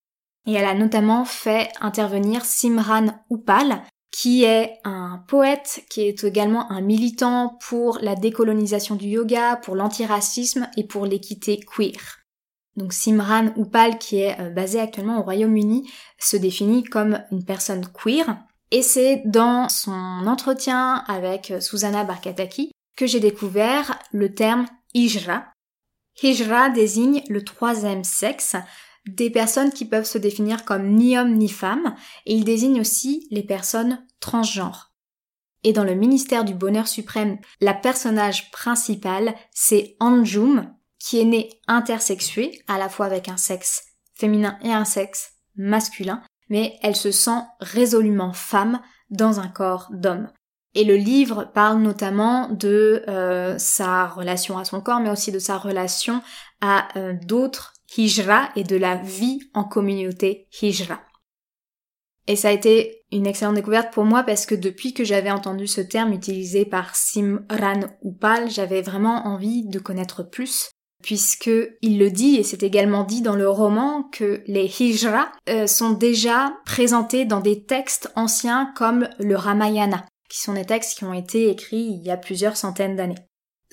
Et 0.46 0.54
elle 0.54 0.66
a 0.66 0.76
notamment 0.76 1.26
fait 1.26 1.72
intervenir 1.82 2.46
Simran 2.46 3.08
Upal, 3.32 3.82
qui 4.12 4.44
est 4.44 4.80
un 4.84 5.24
poète, 5.28 5.84
qui 5.90 6.02
est 6.02 6.24
également 6.24 6.70
un 6.72 6.82
militant 6.82 7.58
pour 7.68 8.00
la 8.02 8.16
décolonisation 8.16 8.96
du 8.96 9.08
yoga, 9.08 9.56
pour 9.56 9.76
l'antiracisme 9.76 10.70
et 10.78 10.86
pour 10.86 11.06
l'équité 11.06 11.60
queer. 11.60 12.20
Donc 12.76 12.94
Simran 12.94 13.54
Upal, 13.58 13.98
qui 13.98 14.20
est 14.20 14.40
euh, 14.40 14.50
basé 14.50 14.80
actuellement 14.80 15.20
au 15.20 15.24
Royaume-Uni, 15.24 15.90
se 16.20 16.38
définit 16.38 16.84
comme 16.84 17.22
une 17.32 17.46
personne 17.46 17.86
queer, 17.88 18.38
et 18.72 18.82
c'est 18.82 19.22
dans 19.26 19.68
son 19.68 19.92
entretien 19.92 21.04
avec 21.08 21.54
Susanna 21.60 22.06
Barkataki 22.06 22.72
que 22.96 23.06
j'ai 23.06 23.20
découvert 23.20 24.00
le 24.12 24.34
terme 24.34 24.66
hijra. 24.94 25.46
Hijra 26.22 26.70
désigne 26.70 27.24
le 27.28 27.44
troisième 27.44 28.06
sexe, 28.06 28.56
des 29.08 29.30
personnes 29.30 29.72
qui 29.72 29.86
peuvent 29.86 30.06
se 30.06 30.18
définir 30.18 30.66
comme 30.66 30.96
ni 30.96 31.18
homme 31.18 31.36
ni 31.36 31.50
femme, 31.50 31.96
et 32.26 32.36
il 32.36 32.44
désigne 32.44 32.80
aussi 32.80 33.28
les 33.32 33.44
personnes 33.44 34.06
transgenres. 34.20 34.92
Et 35.64 35.74
dans 35.74 35.84
le 35.84 35.96
ministère 35.96 36.44
du 36.44 36.54
bonheur 36.54 36.88
suprême, 36.88 37.38
la 37.60 37.74
personnage 37.74 38.52
principale, 38.52 39.36
c'est 39.52 39.96
Anjum, 40.00 40.74
qui 41.00 41.20
est 41.20 41.26
née 41.26 41.50
intersexuée, 41.68 42.64
à 42.68 42.78
la 42.78 42.90
fois 42.90 43.06
avec 43.06 43.30
un 43.30 43.38
sexe 43.38 43.84
féminin 44.14 44.58
et 44.64 44.72
un 44.72 44.86
sexe 44.86 45.34
masculin, 45.56 46.22
mais 46.50 46.78
elle 46.82 46.96
se 46.96 47.12
sent 47.12 47.40
résolument 47.60 48.34
femme 48.34 48.82
dans 49.10 49.40
un 49.40 49.48
corps 49.48 49.90
d'homme. 49.92 50.30
Et 50.74 50.84
le 50.84 50.96
livre 50.96 51.52
parle 51.54 51.80
notamment 51.80 52.48
de 52.50 53.04
euh, 53.08 53.58
sa 53.58 54.08
relation 54.08 54.58
à 54.58 54.64
son 54.64 54.80
corps, 54.80 55.00
mais 55.00 55.10
aussi 55.10 55.32
de 55.32 55.40
sa 55.40 55.58
relation 55.58 56.22
à 56.62 56.88
euh, 56.98 57.14
d'autres 57.26 57.71
hijra 57.98 58.50
et 58.56 58.64
de 58.64 58.76
la 58.76 58.96
vie 58.96 59.40
en 59.54 59.64
communauté 59.64 60.48
hijra. 60.62 61.02
Et 62.28 62.36
ça 62.36 62.50
a 62.50 62.52
été 62.52 63.04
une 63.12 63.28
excellente 63.28 63.56
découverte 63.56 63.94
pour 63.94 64.06
moi 64.06 64.24
parce 64.24 64.46
que 64.46 64.56
depuis 64.56 64.94
que 64.94 65.04
j'avais 65.04 65.32
entendu 65.32 65.68
ce 65.68 65.82
terme 65.82 66.14
utilisé 66.14 66.66
par 66.66 66.96
Simran 66.96 67.82
Upal, 68.04 68.50
j'avais 68.50 68.82
vraiment 68.82 69.28
envie 69.28 69.68
de 69.68 69.80
connaître 69.80 70.24
plus 70.24 70.72
puisque 71.02 71.50
il 71.82 71.98
le 71.98 72.12
dit 72.12 72.36
et 72.36 72.44
c'est 72.44 72.64
également 72.64 73.04
dit 73.04 73.22
dans 73.22 73.36
le 73.36 73.50
roman 73.50 74.04
que 74.04 74.44
les 74.46 74.66
hijra 74.66 75.32
euh, 75.50 75.68
sont 75.68 75.92
déjà 75.92 76.54
présentés 76.66 77.26
dans 77.26 77.42
des 77.42 77.64
textes 77.64 78.12
anciens 78.16 78.72
comme 78.76 79.10
le 79.20 79.36
Ramayana, 79.36 80.06
qui 80.30 80.40
sont 80.40 80.54
des 80.54 80.66
textes 80.66 80.98
qui 80.98 81.04
ont 81.04 81.14
été 81.14 81.50
écrits 81.50 81.88
il 82.00 82.04
y 82.06 82.12
a 82.12 82.18
plusieurs 82.18 82.56
centaines 82.56 82.96
d'années. 82.96 83.16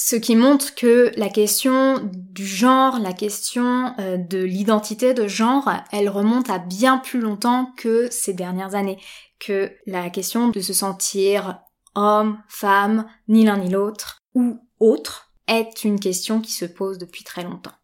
Ce 0.01 0.15
qui 0.15 0.37
montre 0.37 0.77
que 0.77 1.11
la 1.17 1.29
question 1.29 2.09
du 2.13 2.47
genre, 2.47 3.01
la 3.01 3.13
question 3.13 3.95
euh, 3.99 4.17
de 4.17 4.39
l'identité 4.39 5.13
de 5.13 5.27
genre, 5.27 5.69
elle 5.91 6.09
remonte 6.09 6.51
à 6.51 6.61
bien 6.61 6.99
plus 6.99 7.21
longtemps 7.21 7.73
que 7.77 8.09
ces 8.13 8.33
dernières 8.33 8.77
années, 8.77 9.01
que 9.41 9.73
la 9.87 10.09
question 10.09 10.51
de 10.51 10.61
se 10.61 10.73
sentir 10.73 11.61
homme, 11.97 12.41
femme, 12.49 13.07
ni 13.27 13.45
l'un 13.45 13.57
ni 13.57 13.71
l'autre, 13.71 14.21
ou 14.35 14.61
autre, 14.79 15.33
est 15.49 15.83
une 15.83 15.99
question 15.99 16.41
qui 16.41 16.53
se 16.53 16.65
pose 16.65 16.99
depuis 16.99 17.25
très 17.25 17.43
longtemps. 17.43 17.75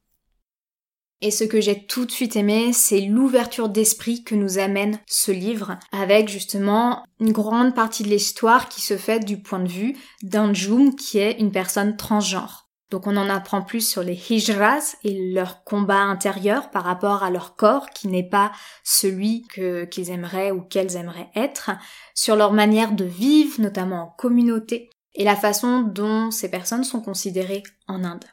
Et 1.25 1.31
ce 1.31 1.45
que 1.45 1.59
j'ai 1.59 1.87
tout 1.87 2.05
de 2.05 2.11
suite 2.11 2.37
aimé, 2.37 2.75
c'est 2.75 3.01
l'ouverture 3.01 3.71
d'esprit 3.71 4.25
que 4.25 4.35
nous 4.35 4.59
amène 4.59 4.99
ce 5.07 5.33
livre, 5.33 5.79
avec 5.91 6.29
justement 6.29 7.03
une 7.19 7.33
grande 7.33 7.75
partie 7.75 8.03
de 8.03 8.11
l'histoire 8.11 8.69
qui 8.69 8.83
se 8.83 8.99
fait 8.99 9.21
du 9.21 9.41
point 9.41 9.61
de 9.61 9.69
vue 9.71 9.97
d'Anjum, 10.23 10.95
qui 10.95 11.17
est 11.17 11.41
une 11.41 11.51
personne 11.51 11.97
transgenre. 11.97 12.69
Donc 12.91 13.07
on 13.07 13.17
en 13.17 13.31
apprend 13.31 13.63
plus 13.63 13.89
sur 13.89 14.03
les 14.03 14.21
hijras 14.29 14.97
et 15.03 15.33
leur 15.33 15.65
combat 15.65 16.03
intérieur 16.03 16.71
par 16.71 16.85
rapport 16.85 17.23
à 17.23 17.31
leur 17.31 17.57
corps 17.57 17.89
qui 17.89 18.09
n'est 18.09 18.29
pas 18.29 18.53
celui 18.83 19.47
que, 19.47 19.87
qu'ils 19.87 20.11
aimeraient 20.11 20.51
ou 20.51 20.61
qu'elles 20.61 20.97
aimeraient 20.97 21.31
être, 21.35 21.71
sur 22.15 22.37
leur 22.37 22.53
manière 22.53 22.93
de 22.93 23.07
vivre, 23.07 23.63
notamment 23.63 24.03
en 24.03 24.15
communauté, 24.19 24.91
et 25.15 25.25
la 25.25 25.37
façon 25.37 25.81
dont 25.81 26.31
ces 26.31 26.51
personnes 26.51 26.85
sont 26.85 27.01
considérées 27.01 27.63
en 27.89 28.05
Inde. 28.05 28.27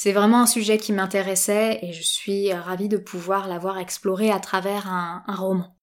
C'est 0.00 0.12
vraiment 0.12 0.42
un 0.42 0.46
sujet 0.46 0.78
qui 0.78 0.92
m'intéressait 0.92 1.80
et 1.82 1.92
je 1.92 2.04
suis 2.04 2.52
ravie 2.52 2.88
de 2.88 2.98
pouvoir 2.98 3.48
l'avoir 3.48 3.78
exploré 3.78 4.30
à 4.30 4.38
travers 4.38 4.86
un, 4.86 5.24
roman. 5.26 5.76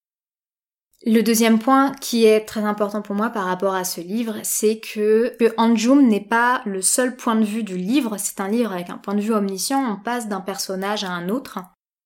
Le 1.05 1.19
deuxième 1.19 1.59
point 1.59 1.91
qui 1.99 2.23
est 2.23 2.45
très 2.45 2.61
important 2.61 3.01
pour 3.01 3.13
moi 3.13 3.29
par 3.29 3.43
rapport 3.43 3.75
à 3.75 3.83
ce 3.83 3.99
livre, 3.99 4.35
c'est 4.43 4.79
que, 4.79 5.35
que 5.37 5.53
Anjum 5.57 6.07
n'est 6.07 6.25
pas 6.25 6.61
le 6.65 6.81
seul 6.81 7.17
point 7.17 7.35
de 7.35 7.43
vue 7.43 7.63
du 7.63 7.75
livre, 7.75 8.15
c'est 8.17 8.39
un 8.39 8.47
livre 8.47 8.71
avec 8.71 8.89
un 8.89 8.97
point 8.97 9.15
de 9.15 9.21
vue 9.21 9.33
omniscient, 9.33 9.83
on 9.83 10.01
passe 10.01 10.29
d'un 10.29 10.39
personnage 10.39 11.03
à 11.03 11.09
un 11.09 11.27
autre. 11.27 11.59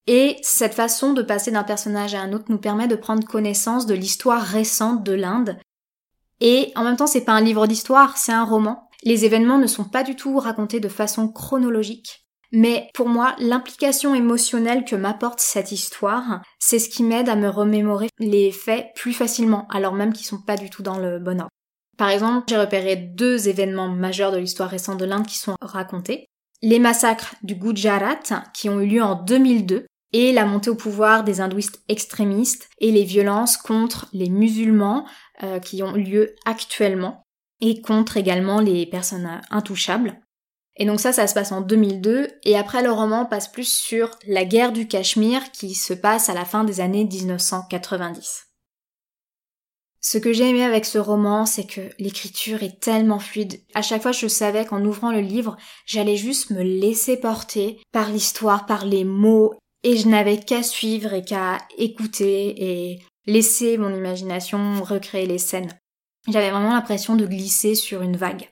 Et 0.07 0.37
cette 0.41 0.73
façon 0.73 1.13
de 1.13 1.21
passer 1.21 1.51
d'un 1.51 1.63
personnage 1.63 2.15
à 2.15 2.21
un 2.21 2.33
autre 2.33 2.45
nous 2.49 2.57
permet 2.57 2.87
de 2.87 2.95
prendre 2.95 3.23
connaissance 3.23 3.85
de 3.85 3.93
l'histoire 3.93 4.41
récente 4.41 5.03
de 5.03 5.13
l'Inde 5.13 5.59
et 6.41 6.71
en 6.75 6.83
même 6.83 6.95
temps, 6.95 7.07
c'est 7.07 7.25
pas 7.25 7.33
un 7.33 7.41
livre 7.41 7.67
d'histoire, 7.67 8.17
c'est 8.17 8.31
un 8.31 8.45
roman. 8.45 8.88
Les 9.03 9.25
événements 9.25 9.57
ne 9.57 9.67
sont 9.67 9.85
pas 9.85 10.03
du 10.03 10.15
tout 10.15 10.38
racontés 10.38 10.79
de 10.79 10.89
façon 10.89 11.29
chronologique. 11.29 12.25
Mais 12.51 12.89
pour 12.93 13.07
moi, 13.07 13.35
l'implication 13.39 14.15
émotionnelle 14.15 14.83
que 14.83 14.95
m'apporte 14.95 15.39
cette 15.39 15.71
histoire, 15.71 16.41
c'est 16.57 16.79
ce 16.79 16.89
qui 16.89 17.03
m'aide 17.03 17.29
à 17.29 17.35
me 17.35 17.47
remémorer 17.47 18.09
les 18.17 18.51
faits 18.51 18.88
plus 18.95 19.13
facilement, 19.13 19.67
alors 19.69 19.93
même 19.93 20.13
qu'ils 20.13 20.25
sont 20.25 20.41
pas 20.41 20.57
du 20.57 20.69
tout 20.69 20.81
dans 20.81 20.97
le 20.97 21.19
bon 21.19 21.39
ordre. 21.39 21.51
Par 21.97 22.09
exemple, 22.09 22.45
j'ai 22.49 22.57
repéré 22.57 22.95
deux 22.95 23.49
événements 23.49 23.89
majeurs 23.89 24.31
de 24.31 24.38
l'histoire 24.38 24.69
récente 24.69 24.99
de 24.99 25.05
l'Inde 25.05 25.27
qui 25.27 25.38
sont 25.38 25.55
racontés. 25.62 26.25
Les 26.62 26.79
massacres 26.79 27.35
du 27.43 27.55
Gujarat, 27.55 28.19
qui 28.53 28.69
ont 28.69 28.81
eu 28.81 28.88
lieu 28.88 29.03
en 29.03 29.15
2002, 29.15 29.85
et 30.12 30.31
la 30.31 30.45
montée 30.45 30.69
au 30.69 30.75
pouvoir 30.75 31.23
des 31.23 31.41
hindouistes 31.41 31.83
extrémistes 31.88 32.67
et 32.79 32.91
les 32.91 33.03
violences 33.03 33.57
contre 33.57 34.07
les 34.12 34.29
musulmans 34.29 35.05
euh, 35.43 35.59
qui 35.59 35.83
ont 35.83 35.93
lieu 35.93 36.35
actuellement 36.45 37.23
et 37.61 37.81
contre 37.81 38.17
également 38.17 38.59
les 38.59 38.85
personnes 38.85 39.41
intouchables. 39.49 40.19
Et 40.75 40.85
donc 40.85 40.99
ça, 40.99 41.11
ça 41.11 41.27
se 41.27 41.33
passe 41.33 41.51
en 41.51 41.61
2002, 41.61 42.29
et 42.43 42.57
après 42.57 42.81
le 42.81 42.91
roman 42.91 43.25
passe 43.25 43.49
plus 43.49 43.67
sur 43.67 44.11
la 44.25 44.45
guerre 44.45 44.71
du 44.71 44.87
Cachemire 44.87 45.51
qui 45.51 45.75
se 45.75 45.93
passe 45.93 46.29
à 46.29 46.33
la 46.33 46.45
fin 46.45 46.63
des 46.63 46.79
années 46.79 47.03
1990. 47.03 48.45
Ce 50.01 50.17
que 50.17 50.31
j'ai 50.31 50.49
aimé 50.49 50.63
avec 50.63 50.85
ce 50.85 50.97
roman, 50.97 51.45
c'est 51.45 51.65
que 51.65 51.81
l'écriture 51.99 52.63
est 52.63 52.79
tellement 52.79 53.19
fluide. 53.19 53.61
À 53.73 53.81
chaque 53.81 54.01
fois, 54.01 54.13
je 54.13 54.27
savais 54.27 54.65
qu'en 54.65 54.83
ouvrant 54.85 55.11
le 55.11 55.19
livre, 55.19 55.57
j'allais 55.85 56.15
juste 56.15 56.51
me 56.51 56.63
laisser 56.63 57.17
porter 57.17 57.81
par 57.91 58.09
l'histoire, 58.09 58.65
par 58.65 58.85
les 58.85 59.03
mots, 59.03 59.55
et 59.83 59.97
je 59.97 60.07
n'avais 60.07 60.39
qu'à 60.39 60.63
suivre 60.63 61.13
et 61.13 61.23
qu'à 61.23 61.57
écouter 61.77 62.91
et 62.91 62.99
laisser 63.25 63.77
mon 63.77 63.93
imagination 63.93 64.81
recréer 64.81 65.25
les 65.25 65.37
scènes. 65.37 65.77
J'avais 66.31 66.51
vraiment 66.51 66.73
l'impression 66.73 67.15
de 67.15 67.25
glisser 67.25 67.75
sur 67.75 68.01
une 68.01 68.17
vague. 68.17 68.51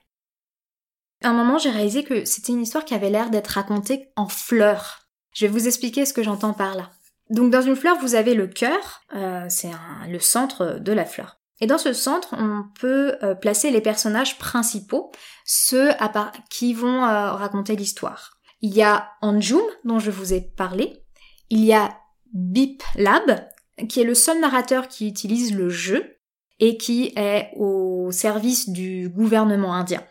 À 1.23 1.29
un 1.29 1.33
moment, 1.33 1.57
j'ai 1.57 1.69
réalisé 1.69 2.03
que 2.03 2.25
c'était 2.25 2.53
une 2.53 2.61
histoire 2.61 2.85
qui 2.85 2.93
avait 2.93 3.09
l'air 3.09 3.29
d'être 3.29 3.47
racontée 3.47 4.09
en 4.15 4.27
fleurs. 4.27 5.07
Je 5.33 5.45
vais 5.45 5.51
vous 5.51 5.67
expliquer 5.67 6.05
ce 6.05 6.13
que 6.13 6.23
j'entends 6.23 6.53
par 6.53 6.75
là. 6.75 6.91
Donc 7.29 7.51
dans 7.51 7.61
une 7.61 7.75
fleur, 7.75 7.97
vous 7.99 8.15
avez 8.15 8.33
le 8.33 8.47
cœur, 8.47 9.01
euh, 9.15 9.45
c'est 9.49 9.71
le 10.07 10.19
centre 10.19 10.79
de 10.79 10.91
la 10.93 11.05
fleur. 11.05 11.39
Et 11.59 11.67
dans 11.67 11.77
ce 11.77 11.91
centre, 11.91 12.35
on 12.37 12.63
peut 12.79 13.15
euh, 13.23 13.33
placer 13.35 13.71
les 13.71 13.81
personnages 13.81 14.37
principaux, 14.37 15.11
ceux 15.43 15.91
à 16.01 16.31
qui 16.49 16.73
vont 16.73 17.03
euh, 17.03 17.31
raconter 17.31 17.75
l'histoire. 17.75 18.37
Il 18.61 18.73
y 18.73 18.83
a 18.83 19.09
Anjum, 19.21 19.61
dont 19.83 19.99
je 19.99 20.11
vous 20.11 20.33
ai 20.33 20.41
parlé. 20.41 21.03
Il 21.49 21.63
y 21.63 21.73
a 21.73 21.97
Bip 22.33 22.83
Lab, 22.95 23.47
qui 23.89 24.01
est 24.01 24.05
le 24.05 24.15
seul 24.15 24.39
narrateur 24.39 24.87
qui 24.87 25.07
utilise 25.07 25.53
le 25.55 25.69
jeu 25.69 26.16
et 26.59 26.77
qui 26.77 27.13
est 27.15 27.51
au 27.55 28.11
service 28.11 28.69
du 28.69 29.09
gouvernement 29.09 29.73
indien. 29.73 30.03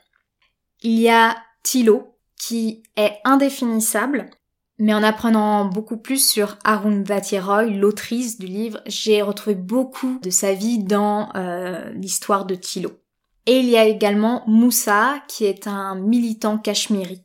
Il 0.83 0.99
y 0.99 1.09
a 1.09 1.37
Tilo, 1.63 2.17
qui 2.39 2.83
est 2.97 3.19
indéfinissable, 3.25 4.31
mais 4.79 4.93
en 4.93 5.03
apprenant 5.03 5.65
beaucoup 5.65 5.97
plus 5.97 6.29
sur 6.29 6.59
Arundhati 6.65 7.39
Roy, 7.39 7.65
l'autrice 7.67 8.39
du 8.39 8.47
livre, 8.47 8.81
j'ai 8.87 9.23
retrouvé 9.23 9.57
beaucoup 9.57 10.19
de 10.23 10.31
sa 10.31 10.53
vie 10.53 10.79
dans 10.79 11.31
euh, 11.35 11.91
l'histoire 11.93 12.45
de 12.45 12.55
Tilo. 12.55 12.91
Et 13.47 13.61
il 13.61 13.67
y 13.67 13.77
a 13.77 13.85
également 13.85 14.43
Moussa, 14.47 15.23
qui 15.29 15.45
est 15.45 15.67
un 15.67 15.95
militant 15.95 16.59
cachemiri. 16.59 17.23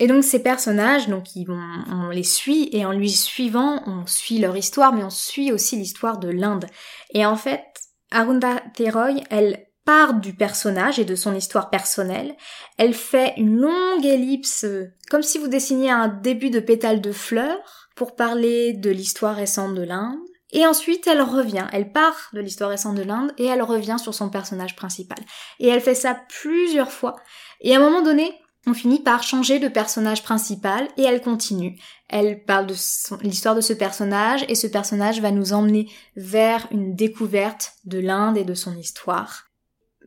Et 0.00 0.06
donc 0.06 0.22
ces 0.22 0.42
personnages, 0.42 1.08
donc 1.08 1.34
ils 1.34 1.50
on 1.50 2.08
les 2.10 2.22
suit 2.22 2.68
et 2.72 2.84
en 2.84 2.92
lui 2.92 3.10
suivant, 3.10 3.82
on 3.86 4.06
suit 4.06 4.38
leur 4.38 4.56
histoire, 4.56 4.92
mais 4.92 5.02
on 5.02 5.10
suit 5.10 5.50
aussi 5.50 5.76
l'histoire 5.76 6.18
de 6.18 6.28
l'Inde. 6.28 6.66
Et 7.14 7.26
en 7.26 7.36
fait, 7.36 7.64
Arunda 8.10 8.62
Teroy, 8.74 9.22
elle 9.30 9.66
part 9.84 10.14
du 10.14 10.34
personnage 10.34 10.98
et 10.98 11.04
de 11.04 11.14
son 11.14 11.34
histoire 11.34 11.70
personnelle. 11.70 12.36
Elle 12.76 12.94
fait 12.94 13.34
une 13.38 13.58
longue 13.58 14.04
ellipse, 14.04 14.66
comme 15.10 15.22
si 15.22 15.38
vous 15.38 15.48
dessiniez 15.48 15.90
un 15.90 16.08
début 16.08 16.50
de 16.50 16.60
pétale 16.60 17.00
de 17.00 17.12
fleurs, 17.12 17.88
pour 17.94 18.14
parler 18.14 18.74
de 18.74 18.90
l'histoire 18.90 19.34
récente 19.34 19.74
de 19.74 19.82
l'Inde. 19.82 20.18
Et 20.52 20.66
ensuite, 20.66 21.06
elle 21.06 21.20
revient, 21.20 21.66
elle 21.72 21.92
part 21.92 22.30
de 22.32 22.40
l'histoire 22.40 22.70
récente 22.70 22.94
de 22.96 23.02
l'Inde 23.02 23.32
et 23.38 23.46
elle 23.46 23.62
revient 23.62 23.96
sur 23.98 24.14
son 24.14 24.30
personnage 24.30 24.76
principal. 24.76 25.18
Et 25.58 25.68
elle 25.68 25.80
fait 25.80 25.94
ça 25.94 26.18
plusieurs 26.28 26.92
fois. 26.92 27.16
Et 27.60 27.74
à 27.74 27.78
un 27.78 27.82
moment 27.82 28.02
donné, 28.02 28.38
on 28.66 28.74
finit 28.74 29.00
par 29.00 29.22
changer 29.22 29.58
de 29.58 29.68
personnage 29.68 30.22
principal 30.22 30.88
et 30.96 31.02
elle 31.02 31.22
continue. 31.22 31.78
Elle 32.08 32.44
parle 32.44 32.66
de 32.66 32.74
l'histoire 33.22 33.54
de 33.54 33.60
ce 33.60 33.72
personnage 33.72 34.44
et 34.48 34.54
ce 34.54 34.66
personnage 34.66 35.20
va 35.20 35.30
nous 35.30 35.52
emmener 35.52 35.90
vers 36.16 36.66
une 36.70 36.94
découverte 36.94 37.72
de 37.84 37.98
l'Inde 37.98 38.36
et 38.36 38.44
de 38.44 38.54
son 38.54 38.76
histoire. 38.76 39.44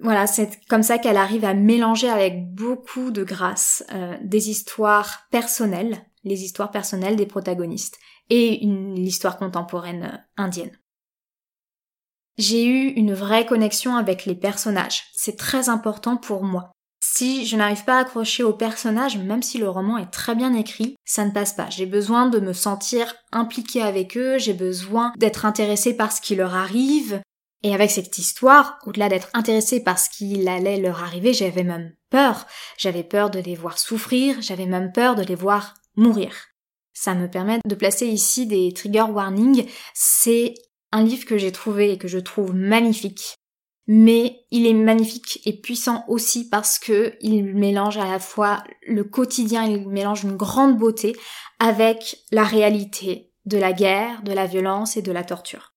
Voilà, 0.01 0.25
c'est 0.25 0.59
comme 0.67 0.83
ça 0.83 0.97
qu'elle 0.97 1.17
arrive 1.17 1.45
à 1.45 1.53
mélanger 1.53 2.09
avec 2.09 2.53
beaucoup 2.53 3.11
de 3.11 3.23
grâce 3.23 3.83
euh, 3.93 4.17
des 4.21 4.49
histoires 4.49 5.27
personnelles, 5.29 6.05
les 6.23 6.43
histoires 6.43 6.71
personnelles 6.71 7.15
des 7.15 7.25
protagonistes, 7.25 7.99
et 8.29 8.59
l'histoire 8.95 9.37
contemporaine 9.37 10.03
euh, 10.03 10.17
indienne. 10.43 10.77
J'ai 12.37 12.65
eu 12.65 12.87
une 12.93 13.13
vraie 13.13 13.45
connexion 13.45 13.95
avec 13.95 14.25
les 14.25 14.35
personnages. 14.35 15.03
C'est 15.13 15.37
très 15.37 15.69
important 15.69 16.17
pour 16.17 16.43
moi. 16.43 16.71
Si 17.13 17.45
je 17.45 17.57
n'arrive 17.57 17.83
pas 17.83 17.97
à 17.97 18.01
accrocher 18.01 18.41
au 18.41 18.53
personnage, 18.53 19.17
même 19.17 19.43
si 19.43 19.57
le 19.57 19.67
roman 19.67 19.97
est 19.97 20.11
très 20.11 20.33
bien 20.33 20.53
écrit, 20.53 20.95
ça 21.03 21.25
ne 21.25 21.31
passe 21.31 21.51
pas. 21.51 21.69
J'ai 21.69 21.85
besoin 21.85 22.29
de 22.29 22.39
me 22.39 22.53
sentir 22.53 23.13
impliquée 23.33 23.81
avec 23.81 24.15
eux, 24.15 24.37
j'ai 24.37 24.53
besoin 24.53 25.11
d'être 25.17 25.45
intéressée 25.45 25.93
par 25.93 26.13
ce 26.13 26.21
qui 26.21 26.35
leur 26.35 26.55
arrive. 26.55 27.19
Et 27.63 27.75
avec 27.75 27.91
cette 27.91 28.17
histoire, 28.17 28.79
au-delà 28.85 29.09
d'être 29.09 29.27
intéressée 29.33 29.83
par 29.83 29.99
ce 29.99 30.09
qui 30.09 30.47
allait 30.47 30.79
leur 30.79 31.03
arriver, 31.03 31.33
j'avais 31.33 31.65
même 31.65 31.93
peur. 32.09 32.47
J'avais 32.77 33.03
peur 33.03 33.29
de 33.29 33.39
les 33.39 33.55
voir 33.55 33.77
souffrir, 33.77 34.41
j'avais 34.41 34.65
même 34.65 34.93
peur 34.93 35.15
de 35.15 35.23
les 35.23 35.35
voir 35.35 35.73
mourir. 35.97 36.31
Ça 36.93 37.13
me 37.13 37.29
permet 37.29 37.59
de 37.65 37.75
placer 37.75 38.07
ici 38.07 38.47
des 38.47 38.71
trigger 38.71 39.11
warnings. 39.11 39.67
C'est 39.93 40.53
un 40.93 41.03
livre 41.03 41.25
que 41.25 41.37
j'ai 41.37 41.51
trouvé 41.51 41.91
et 41.91 41.97
que 41.97 42.07
je 42.07 42.19
trouve 42.19 42.55
magnifique. 42.55 43.35
Mais 43.87 44.45
il 44.51 44.67
est 44.67 44.73
magnifique 44.73 45.41
et 45.45 45.59
puissant 45.59 46.05
aussi 46.07 46.47
parce 46.49 46.79
que 46.79 47.13
il 47.19 47.43
mélange 47.43 47.97
à 47.97 48.05
la 48.05 48.19
fois 48.19 48.63
le 48.87 49.03
quotidien, 49.03 49.63
il 49.63 49.87
mélange 49.87 50.23
une 50.23 50.37
grande 50.37 50.77
beauté 50.77 51.15
avec 51.59 52.23
la 52.31 52.43
réalité 52.43 53.31
de 53.45 53.57
la 53.57 53.73
guerre, 53.73 54.21
de 54.23 54.33
la 54.33 54.45
violence 54.45 54.97
et 54.97 55.01
de 55.01 55.11
la 55.11 55.23
torture. 55.23 55.73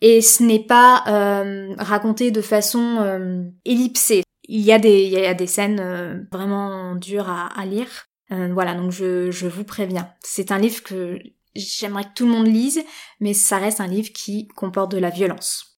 Et 0.00 0.20
ce 0.20 0.42
n'est 0.42 0.64
pas 0.64 1.02
euh, 1.08 1.74
raconté 1.78 2.30
de 2.30 2.42
façon 2.42 2.98
euh, 3.00 3.42
ellipsée. 3.64 4.22
Il 4.46 4.60
y 4.60 4.72
a 4.72 4.78
des, 4.78 5.04
il 5.04 5.10
y 5.10 5.24
a 5.24 5.32
des 5.32 5.46
scènes 5.46 5.80
euh, 5.80 6.20
vraiment 6.30 6.94
dures 6.94 7.30
à, 7.30 7.46
à 7.58 7.64
lire. 7.64 8.06
voilà, 8.30 8.74
donc 8.74 8.90
je, 8.90 9.30
je 9.30 9.46
vous 9.46 9.64
préviens. 9.64 10.10
C'est 10.22 10.52
un 10.52 10.58
livre 10.58 10.82
que 10.82 11.18
j'aimerais 11.54 12.04
que 12.04 12.14
tout 12.14 12.26
le 12.26 12.32
monde 12.32 12.46
lise, 12.48 12.82
mais 13.20 13.32
ça 13.32 13.58
reste 13.58 13.80
un 13.80 13.86
livre 13.86 14.12
qui 14.12 14.48
comporte 14.48 14.90
de 14.90 14.98
la 14.98 15.10
violence. 15.10 15.73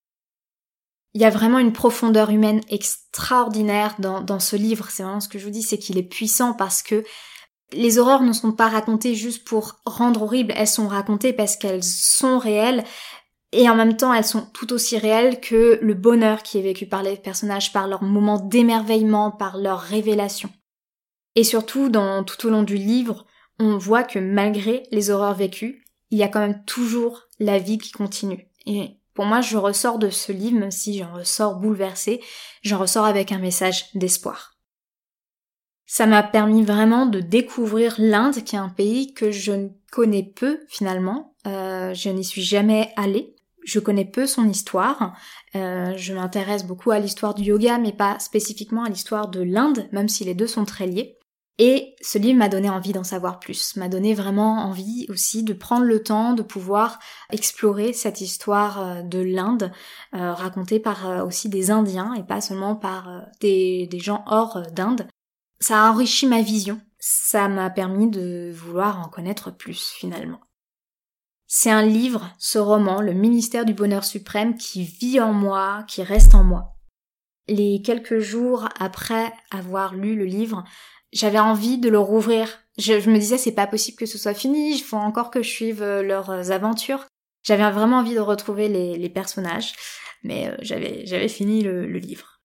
Il 1.16 1.22
y 1.22 1.24
a 1.24 1.30
vraiment 1.30 1.58
une 1.58 1.72
profondeur 1.72 2.28
humaine 2.28 2.60
extraordinaire 2.68 3.94
dans, 3.98 4.20
dans 4.20 4.38
ce 4.38 4.54
livre. 4.54 4.90
C'est 4.90 5.02
vraiment 5.02 5.20
ce 5.20 5.30
que 5.30 5.38
je 5.38 5.46
vous 5.46 5.50
dis, 5.50 5.62
c'est 5.62 5.78
qu'il 5.78 5.96
est 5.96 6.02
puissant 6.02 6.52
parce 6.52 6.82
que 6.82 7.04
les 7.72 7.98
horreurs 7.98 8.20
ne 8.20 8.34
sont 8.34 8.52
pas 8.52 8.68
racontées 8.68 9.14
juste 9.14 9.48
pour 9.48 9.80
rendre 9.86 10.24
horribles, 10.24 10.52
elles 10.54 10.66
sont 10.66 10.88
racontées 10.88 11.32
parce 11.32 11.56
qu'elles 11.56 11.82
sont 11.82 12.38
réelles 12.38 12.84
et 13.52 13.66
en 13.70 13.74
même 13.74 13.96
temps 13.96 14.12
elles 14.12 14.26
sont 14.26 14.44
tout 14.52 14.74
aussi 14.74 14.98
réelles 14.98 15.40
que 15.40 15.78
le 15.80 15.94
bonheur 15.94 16.42
qui 16.42 16.58
est 16.58 16.62
vécu 16.62 16.84
par 16.84 17.02
les 17.02 17.16
personnages, 17.16 17.72
par 17.72 17.88
leurs 17.88 18.02
moments 18.02 18.38
d'émerveillement, 18.38 19.30
par 19.30 19.56
leurs 19.56 19.80
révélations. 19.80 20.50
Et 21.34 21.44
surtout, 21.44 21.88
dans, 21.88 22.24
tout 22.24 22.46
au 22.46 22.50
long 22.50 22.62
du 22.62 22.76
livre, 22.76 23.24
on 23.58 23.78
voit 23.78 24.04
que 24.04 24.18
malgré 24.18 24.82
les 24.90 25.08
horreurs 25.08 25.34
vécues, 25.34 25.82
il 26.10 26.18
y 26.18 26.22
a 26.22 26.28
quand 26.28 26.40
même 26.40 26.62
toujours 26.66 27.22
la 27.38 27.58
vie 27.58 27.78
qui 27.78 27.92
continue. 27.92 28.50
Et 28.66 28.95
pour 29.16 29.24
moi, 29.24 29.40
je 29.40 29.56
ressors 29.56 29.98
de 29.98 30.10
ce 30.10 30.30
livre, 30.30 30.60
même 30.60 30.70
si 30.70 30.98
j'en 30.98 31.12
ressors 31.12 31.56
bouleversée, 31.56 32.20
j'en 32.62 32.78
ressors 32.78 33.06
avec 33.06 33.32
un 33.32 33.38
message 33.38 33.86
d'espoir. 33.94 34.52
Ça 35.86 36.06
m'a 36.06 36.22
permis 36.22 36.62
vraiment 36.62 37.06
de 37.06 37.20
découvrir 37.20 37.94
l'Inde, 37.98 38.44
qui 38.44 38.56
est 38.56 38.58
un 38.60 38.68
pays 38.68 39.14
que 39.14 39.30
je 39.30 39.70
connais 39.90 40.22
peu 40.22 40.60
finalement. 40.68 41.34
Euh, 41.46 41.94
je 41.94 42.10
n'y 42.10 42.24
suis 42.24 42.42
jamais 42.42 42.92
allée. 42.96 43.34
Je 43.64 43.80
connais 43.80 44.04
peu 44.04 44.26
son 44.26 44.48
histoire. 44.48 45.16
Euh, 45.54 45.96
je 45.96 46.12
m'intéresse 46.12 46.64
beaucoup 46.64 46.90
à 46.90 46.98
l'histoire 46.98 47.34
du 47.34 47.44
yoga, 47.44 47.78
mais 47.78 47.92
pas 47.92 48.18
spécifiquement 48.18 48.84
à 48.84 48.88
l'histoire 48.88 49.28
de 49.28 49.40
l'Inde, 49.40 49.88
même 49.92 50.08
si 50.08 50.24
les 50.24 50.34
deux 50.34 50.46
sont 50.46 50.64
très 50.64 50.86
liés. 50.86 51.16
Et 51.58 51.96
ce 52.02 52.18
livre 52.18 52.38
m'a 52.38 52.50
donné 52.50 52.68
envie 52.68 52.92
d'en 52.92 53.04
savoir 53.04 53.38
plus, 53.40 53.76
m'a 53.76 53.88
donné 53.88 54.12
vraiment 54.12 54.58
envie 54.66 55.06
aussi 55.08 55.42
de 55.42 55.54
prendre 55.54 55.86
le 55.86 56.02
temps 56.02 56.34
de 56.34 56.42
pouvoir 56.42 56.98
explorer 57.30 57.94
cette 57.94 58.20
histoire 58.20 58.82
euh, 58.82 59.02
de 59.02 59.20
l'Inde, 59.20 59.72
euh, 60.14 60.32
racontée 60.34 60.80
par 60.80 61.24
aussi 61.24 61.48
des 61.48 61.70
Indiens 61.70 62.12
et 62.14 62.24
pas 62.24 62.40
seulement 62.42 62.76
par 62.76 63.22
des, 63.40 63.86
des 63.86 64.00
gens 64.00 64.22
hors 64.26 64.62
d'Inde. 64.72 65.08
Ça 65.58 65.86
a 65.86 65.90
enrichi 65.90 66.26
ma 66.26 66.42
vision, 66.42 66.78
ça 66.98 67.48
m'a 67.48 67.70
permis 67.70 68.10
de 68.10 68.52
vouloir 68.54 69.00
en 69.00 69.08
connaître 69.08 69.50
plus 69.50 69.94
finalement. 69.96 70.40
C'est 71.46 71.70
un 71.70 71.82
livre, 71.82 72.28
ce 72.38 72.58
roman, 72.58 73.00
Le 73.00 73.12
ministère 73.12 73.64
du 73.64 73.72
bonheur 73.72 74.04
suprême, 74.04 74.56
qui 74.56 74.82
vit 74.82 75.20
en 75.20 75.32
moi, 75.32 75.84
qui 75.86 76.02
reste 76.02 76.34
en 76.34 76.42
moi. 76.42 76.74
Les 77.46 77.80
quelques 77.82 78.18
jours 78.18 78.68
après 78.80 79.32
avoir 79.52 79.94
lu 79.94 80.16
le 80.16 80.24
livre, 80.24 80.64
j'avais 81.12 81.38
envie 81.38 81.78
de 81.78 81.88
le 81.88 81.98
rouvrir. 81.98 82.58
Je, 82.78 83.08
me 83.08 83.18
disais 83.18 83.38
c'est 83.38 83.52
pas 83.52 83.66
possible 83.66 83.96
que 83.96 84.06
ce 84.06 84.18
soit 84.18 84.34
fini, 84.34 84.74
il 84.74 84.82
faut 84.82 84.96
encore 84.96 85.30
que 85.30 85.42
je 85.42 85.48
suive 85.48 85.82
euh, 85.82 86.02
leurs 86.02 86.50
aventures. 86.50 87.06
J'avais 87.42 87.70
vraiment 87.70 87.98
envie 87.98 88.14
de 88.14 88.20
retrouver 88.20 88.68
les, 88.68 89.08
personnages, 89.08 89.72
mais 90.24 90.48
euh, 90.48 90.56
j'avais 90.60 91.06
j'avais 91.06 91.28
fini 91.28 91.62
le, 91.62 91.86
livre. 91.86 92.40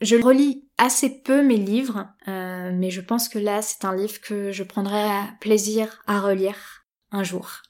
Je 0.00 0.16
relis 0.16 0.68
assez 0.76 1.22
peu 1.22 1.42
mes 1.42 1.56
livres, 1.56 2.08
euh, 2.26 2.72
mais 2.74 2.90
je 2.90 3.00
pense 3.00 3.28
que 3.28 3.38
là 3.38 3.62
c'est 3.62 3.84
un 3.84 3.94
livre 3.94 4.20
que 4.20 4.50
je 4.50 4.64
prendrai 4.64 5.06
plaisir 5.40 6.02
à 6.06 6.20
relire 6.20 6.84
un 7.12 7.22
jour. 7.22 7.62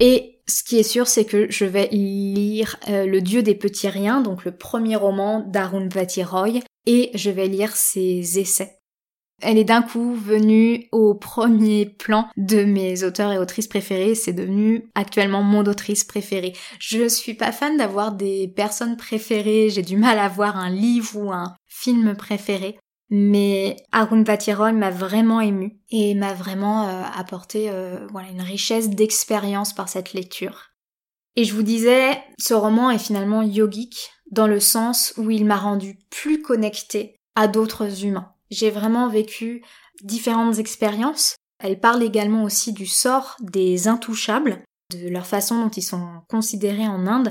Et 0.00 0.40
ce 0.46 0.64
qui 0.64 0.78
est 0.78 0.82
sûr, 0.82 1.06
c'est 1.06 1.24
que 1.24 1.50
je 1.50 1.64
vais 1.64 1.88
lire 1.88 2.76
euh, 2.88 3.06
Le 3.06 3.20
Dieu 3.20 3.42
des 3.42 3.54
petits 3.54 3.88
riens, 3.88 4.20
donc 4.20 4.44
le 4.44 4.56
premier 4.56 4.96
roman 4.96 5.40
d'Arundhati 5.40 6.24
Roy, 6.24 6.60
et 6.86 7.10
je 7.14 7.30
vais 7.30 7.46
lire 7.46 7.76
ses 7.76 8.38
essais. 8.38 8.80
Elle 9.42 9.58
est 9.58 9.64
d'un 9.64 9.82
coup 9.82 10.14
venue 10.14 10.88
au 10.92 11.14
premier 11.14 11.86
plan 11.86 12.28
de 12.36 12.64
mes 12.64 13.04
auteurs 13.04 13.32
et 13.32 13.38
autrices 13.38 13.68
préférées. 13.68 14.14
C'est 14.14 14.32
devenu 14.32 14.90
actuellement 14.94 15.42
mon 15.42 15.64
autrice 15.64 16.04
préférée. 16.04 16.54
Je 16.78 17.08
suis 17.08 17.34
pas 17.34 17.52
fan 17.52 17.76
d'avoir 17.76 18.12
des 18.12 18.48
personnes 18.48 18.96
préférées. 18.96 19.70
J'ai 19.70 19.82
du 19.82 19.96
mal 19.96 20.18
à 20.18 20.28
voir 20.28 20.56
un 20.56 20.70
livre 20.70 21.16
ou 21.16 21.32
un 21.32 21.54
film 21.66 22.14
préféré. 22.16 22.78
Mais 23.10 23.76
Arundhati 23.92 24.52
Roy 24.52 24.72
m'a 24.72 24.90
vraiment 24.90 25.40
ému 25.40 25.78
et 25.90 26.14
m'a 26.14 26.32
vraiment 26.32 26.88
euh, 26.88 27.02
apporté 27.14 27.70
euh, 27.70 28.06
voilà 28.10 28.28
une 28.28 28.40
richesse 28.40 28.88
d'expérience 28.88 29.74
par 29.74 29.88
cette 29.88 30.14
lecture. 30.14 30.70
Et 31.36 31.44
je 31.44 31.54
vous 31.54 31.62
disais, 31.62 32.22
ce 32.38 32.54
roman 32.54 32.90
est 32.90 32.98
finalement 32.98 33.42
yogique 33.42 34.10
dans 34.30 34.46
le 34.46 34.60
sens 34.60 35.12
où 35.16 35.30
il 35.30 35.44
m'a 35.44 35.56
rendu 35.56 35.98
plus 36.10 36.42
connectée 36.42 37.20
à 37.34 37.48
d'autres 37.48 38.04
humains. 38.04 38.33
J'ai 38.50 38.70
vraiment 38.70 39.08
vécu 39.08 39.62
différentes 40.02 40.58
expériences. 40.58 41.36
Elle 41.58 41.80
parle 41.80 42.02
également 42.02 42.44
aussi 42.44 42.72
du 42.72 42.86
sort 42.86 43.36
des 43.40 43.88
intouchables, 43.88 44.62
de 44.92 45.08
leur 45.08 45.26
façon 45.26 45.62
dont 45.62 45.70
ils 45.70 45.82
sont 45.82 46.22
considérés 46.28 46.86
en 46.86 47.06
Inde, 47.06 47.30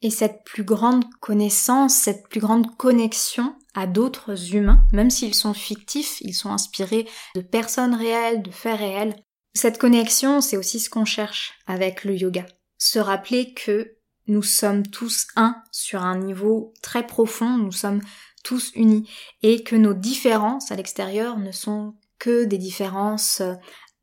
et 0.00 0.10
cette 0.10 0.44
plus 0.44 0.62
grande 0.62 1.04
connaissance, 1.20 1.94
cette 1.94 2.28
plus 2.28 2.40
grande 2.40 2.76
connexion 2.76 3.56
à 3.74 3.86
d'autres 3.86 4.54
humains, 4.54 4.84
même 4.92 5.10
s'ils 5.10 5.34
sont 5.34 5.54
fictifs, 5.54 6.20
ils 6.20 6.34
sont 6.34 6.50
inspirés 6.50 7.08
de 7.34 7.40
personnes 7.40 7.94
réelles, 7.94 8.42
de 8.42 8.50
faits 8.50 8.78
réels. 8.78 9.16
Cette 9.54 9.78
connexion, 9.78 10.40
c'est 10.40 10.56
aussi 10.56 10.78
ce 10.78 10.90
qu'on 10.90 11.04
cherche 11.04 11.58
avec 11.66 12.04
le 12.04 12.14
yoga. 12.14 12.46
Se 12.78 12.98
rappeler 12.98 13.54
que 13.54 13.96
nous 14.28 14.42
sommes 14.42 14.86
tous 14.86 15.26
un 15.36 15.56
sur 15.72 16.02
un 16.02 16.18
niveau 16.18 16.72
très 16.82 17.06
profond, 17.06 17.56
nous 17.56 17.72
sommes 17.72 18.00
tous 18.42 18.72
unis 18.74 19.08
et 19.42 19.62
que 19.62 19.76
nos 19.76 19.94
différences 19.94 20.70
à 20.72 20.76
l'extérieur 20.76 21.38
ne 21.38 21.52
sont 21.52 21.94
que 22.18 22.44
des 22.44 22.58
différences 22.58 23.40
euh, 23.40 23.54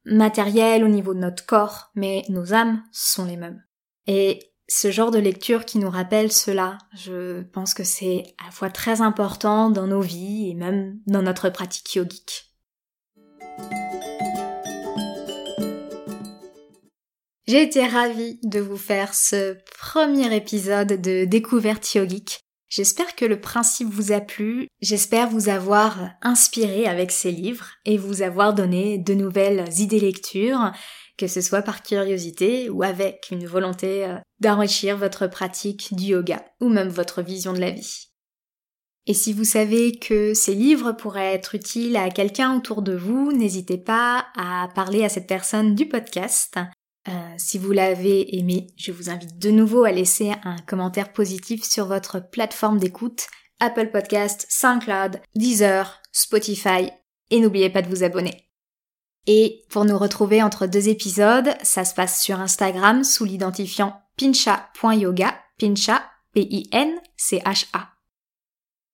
matérielles 0.06 0.84
au 0.84 0.88
niveau 0.88 1.14
de 1.14 1.20
notre 1.20 1.46
corps, 1.46 1.92
mais 1.96 2.24
nos 2.30 2.54
âmes 2.54 2.84
sont 2.92 3.26
les 3.26 3.38
mêmes. 3.38 3.64
Et 4.08 4.52
ce 4.68 4.92
genre 4.92 5.12
de 5.12 5.20
lecture 5.20 5.66
qui 5.66 5.78
nous 5.78 5.90
rappelle 5.90 6.32
cela, 6.32 6.78
je 6.94 7.42
pense 7.42 7.74
que 7.74 7.84
c'est 7.84 8.24
à 8.42 8.46
la 8.46 8.52
fois 8.52 8.70
très 8.70 9.02
important 9.02 9.70
dans 9.70 9.88
nos 9.88 10.02
vies 10.02 10.50
et 10.50 10.56
même 10.56 11.00
dans 11.08 11.22
notre 11.22 11.50
pratique 11.50 11.94
yogique. 11.96 12.52
J'ai 17.48 17.62
été 17.62 17.86
ravie 17.86 18.40
de 18.42 18.60
vous 18.60 18.78
faire 18.78 19.14
ce 19.14 19.56
premier 19.80 20.36
épisode 20.36 21.00
de 21.00 21.26
découverte 21.26 21.94
yogique. 21.94 22.45
J'espère 22.76 23.16
que 23.16 23.24
le 23.24 23.40
principe 23.40 23.88
vous 23.88 24.12
a 24.12 24.20
plu, 24.20 24.68
j'espère 24.82 25.30
vous 25.30 25.48
avoir 25.48 26.10
inspiré 26.22 26.88
avec 26.88 27.10
ces 27.10 27.32
livres 27.32 27.68
et 27.86 27.98
vous 27.98 28.22
avoir 28.22 28.54
donné 28.54 28.98
de 28.98 29.14
nouvelles 29.14 29.64
idées 29.80 30.02
lecture, 30.02 30.74
que 31.18 31.28
ce 31.28 31.40
soit 31.40 31.62
par 31.62 31.84
curiosité 31.84 32.70
ou 32.70 32.84
avec 32.84 33.28
une 33.32 33.48
volonté 33.48 34.04
euh, 34.04 34.18
d'enrichir 34.42 34.98
votre 34.98 35.28
pratique 35.28 35.96
du 35.96 36.08
yoga 36.08 36.44
ou 36.60 36.68
même 36.68 36.90
votre 36.90 37.22
vision 37.22 37.54
de 37.54 37.62
la 37.62 37.72
vie. 37.72 38.10
Et 39.06 39.14
si 39.14 39.32
vous 39.32 39.46
savez 39.46 39.98
que 39.98 40.34
ces 40.34 40.54
livres 40.54 40.92
pourraient 40.92 41.34
être 41.34 41.56
utiles 41.56 41.96
à 41.96 42.10
quelqu'un 42.10 42.58
autour 42.58 42.82
de 42.82 42.94
vous, 42.94 43.32
n'hésitez 43.32 43.78
pas 43.78 44.26
à 44.36 44.68
parler 44.76 45.06
à 45.06 45.10
cette 45.10 45.28
personne 45.28 45.76
du 45.76 45.88
podcast 45.88 46.60
euh, 47.08 47.12
si 47.38 47.58
vous 47.58 47.72
l'avez 47.72 48.38
aimé, 48.38 48.68
je 48.78 48.92
vous 48.92 49.10
invite 49.10 49.38
de 49.38 49.52
nouveau 49.52 49.84
à 49.84 49.92
laisser 49.92 50.34
un 50.44 50.58
commentaire 50.58 51.14
positif 51.14 51.64
sur 51.64 51.86
votre 51.86 52.20
plateforme 52.20 52.80
d'écoute, 52.80 53.28
Apple 53.60 53.92
Podcast, 53.92 54.46
SoundCloud, 54.50 55.22
Deezer, 55.36 56.02
Spotify, 56.12 56.90
et 57.30 57.40
n'oubliez 57.40 57.70
pas 57.70 57.82
de 57.82 57.90
vous 57.90 58.04
abonner. 58.04 58.50
Et 59.28 59.64
pour 59.70 59.86
nous 59.86 59.98
retrouver 59.98 60.44
entre 60.44 60.68
deux 60.68 60.90
épisodes, 60.90 61.50
ça 61.64 61.86
se 61.86 61.94
passe 61.94 62.22
sur 62.22 62.40
Instagram 62.40 63.04
sous 63.04 63.26
l'identifiant 63.26 64.02
pincha.yoga, 64.18 65.36
pincha, 65.60 66.04
P-I-N-C-H-A. 66.34 67.90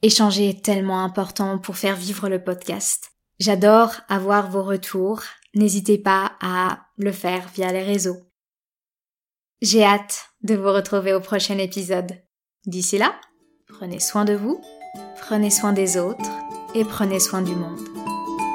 Échanger 0.03 0.49
est 0.49 0.63
tellement 0.63 1.03
important 1.03 1.59
pour 1.59 1.77
faire 1.77 1.95
vivre 1.95 2.29
le 2.29 2.43
podcast. 2.43 3.11
J'adore 3.39 3.93
avoir 4.07 4.49
vos 4.49 4.63
retours, 4.63 5.23
n'hésitez 5.55 5.97
pas 5.97 6.33
à 6.41 6.87
le 6.97 7.11
faire 7.11 7.47
via 7.53 7.71
les 7.71 7.83
réseaux. 7.83 8.17
J'ai 9.61 9.83
hâte 9.83 10.25
de 10.41 10.55
vous 10.55 10.71
retrouver 10.71 11.13
au 11.13 11.19
prochain 11.19 11.57
épisode. 11.57 12.11
D'ici 12.65 12.97
là, 12.97 13.15
prenez 13.67 13.99
soin 13.99 14.25
de 14.25 14.33
vous, 14.33 14.61
prenez 15.19 15.49
soin 15.49 15.73
des 15.73 15.97
autres 15.97 16.29
et 16.73 16.83
prenez 16.83 17.19
soin 17.19 17.41
du 17.41 17.55
monde. 17.55 17.79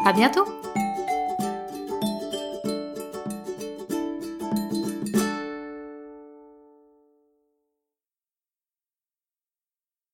À 0.05 0.13
bientôt! 0.13 0.56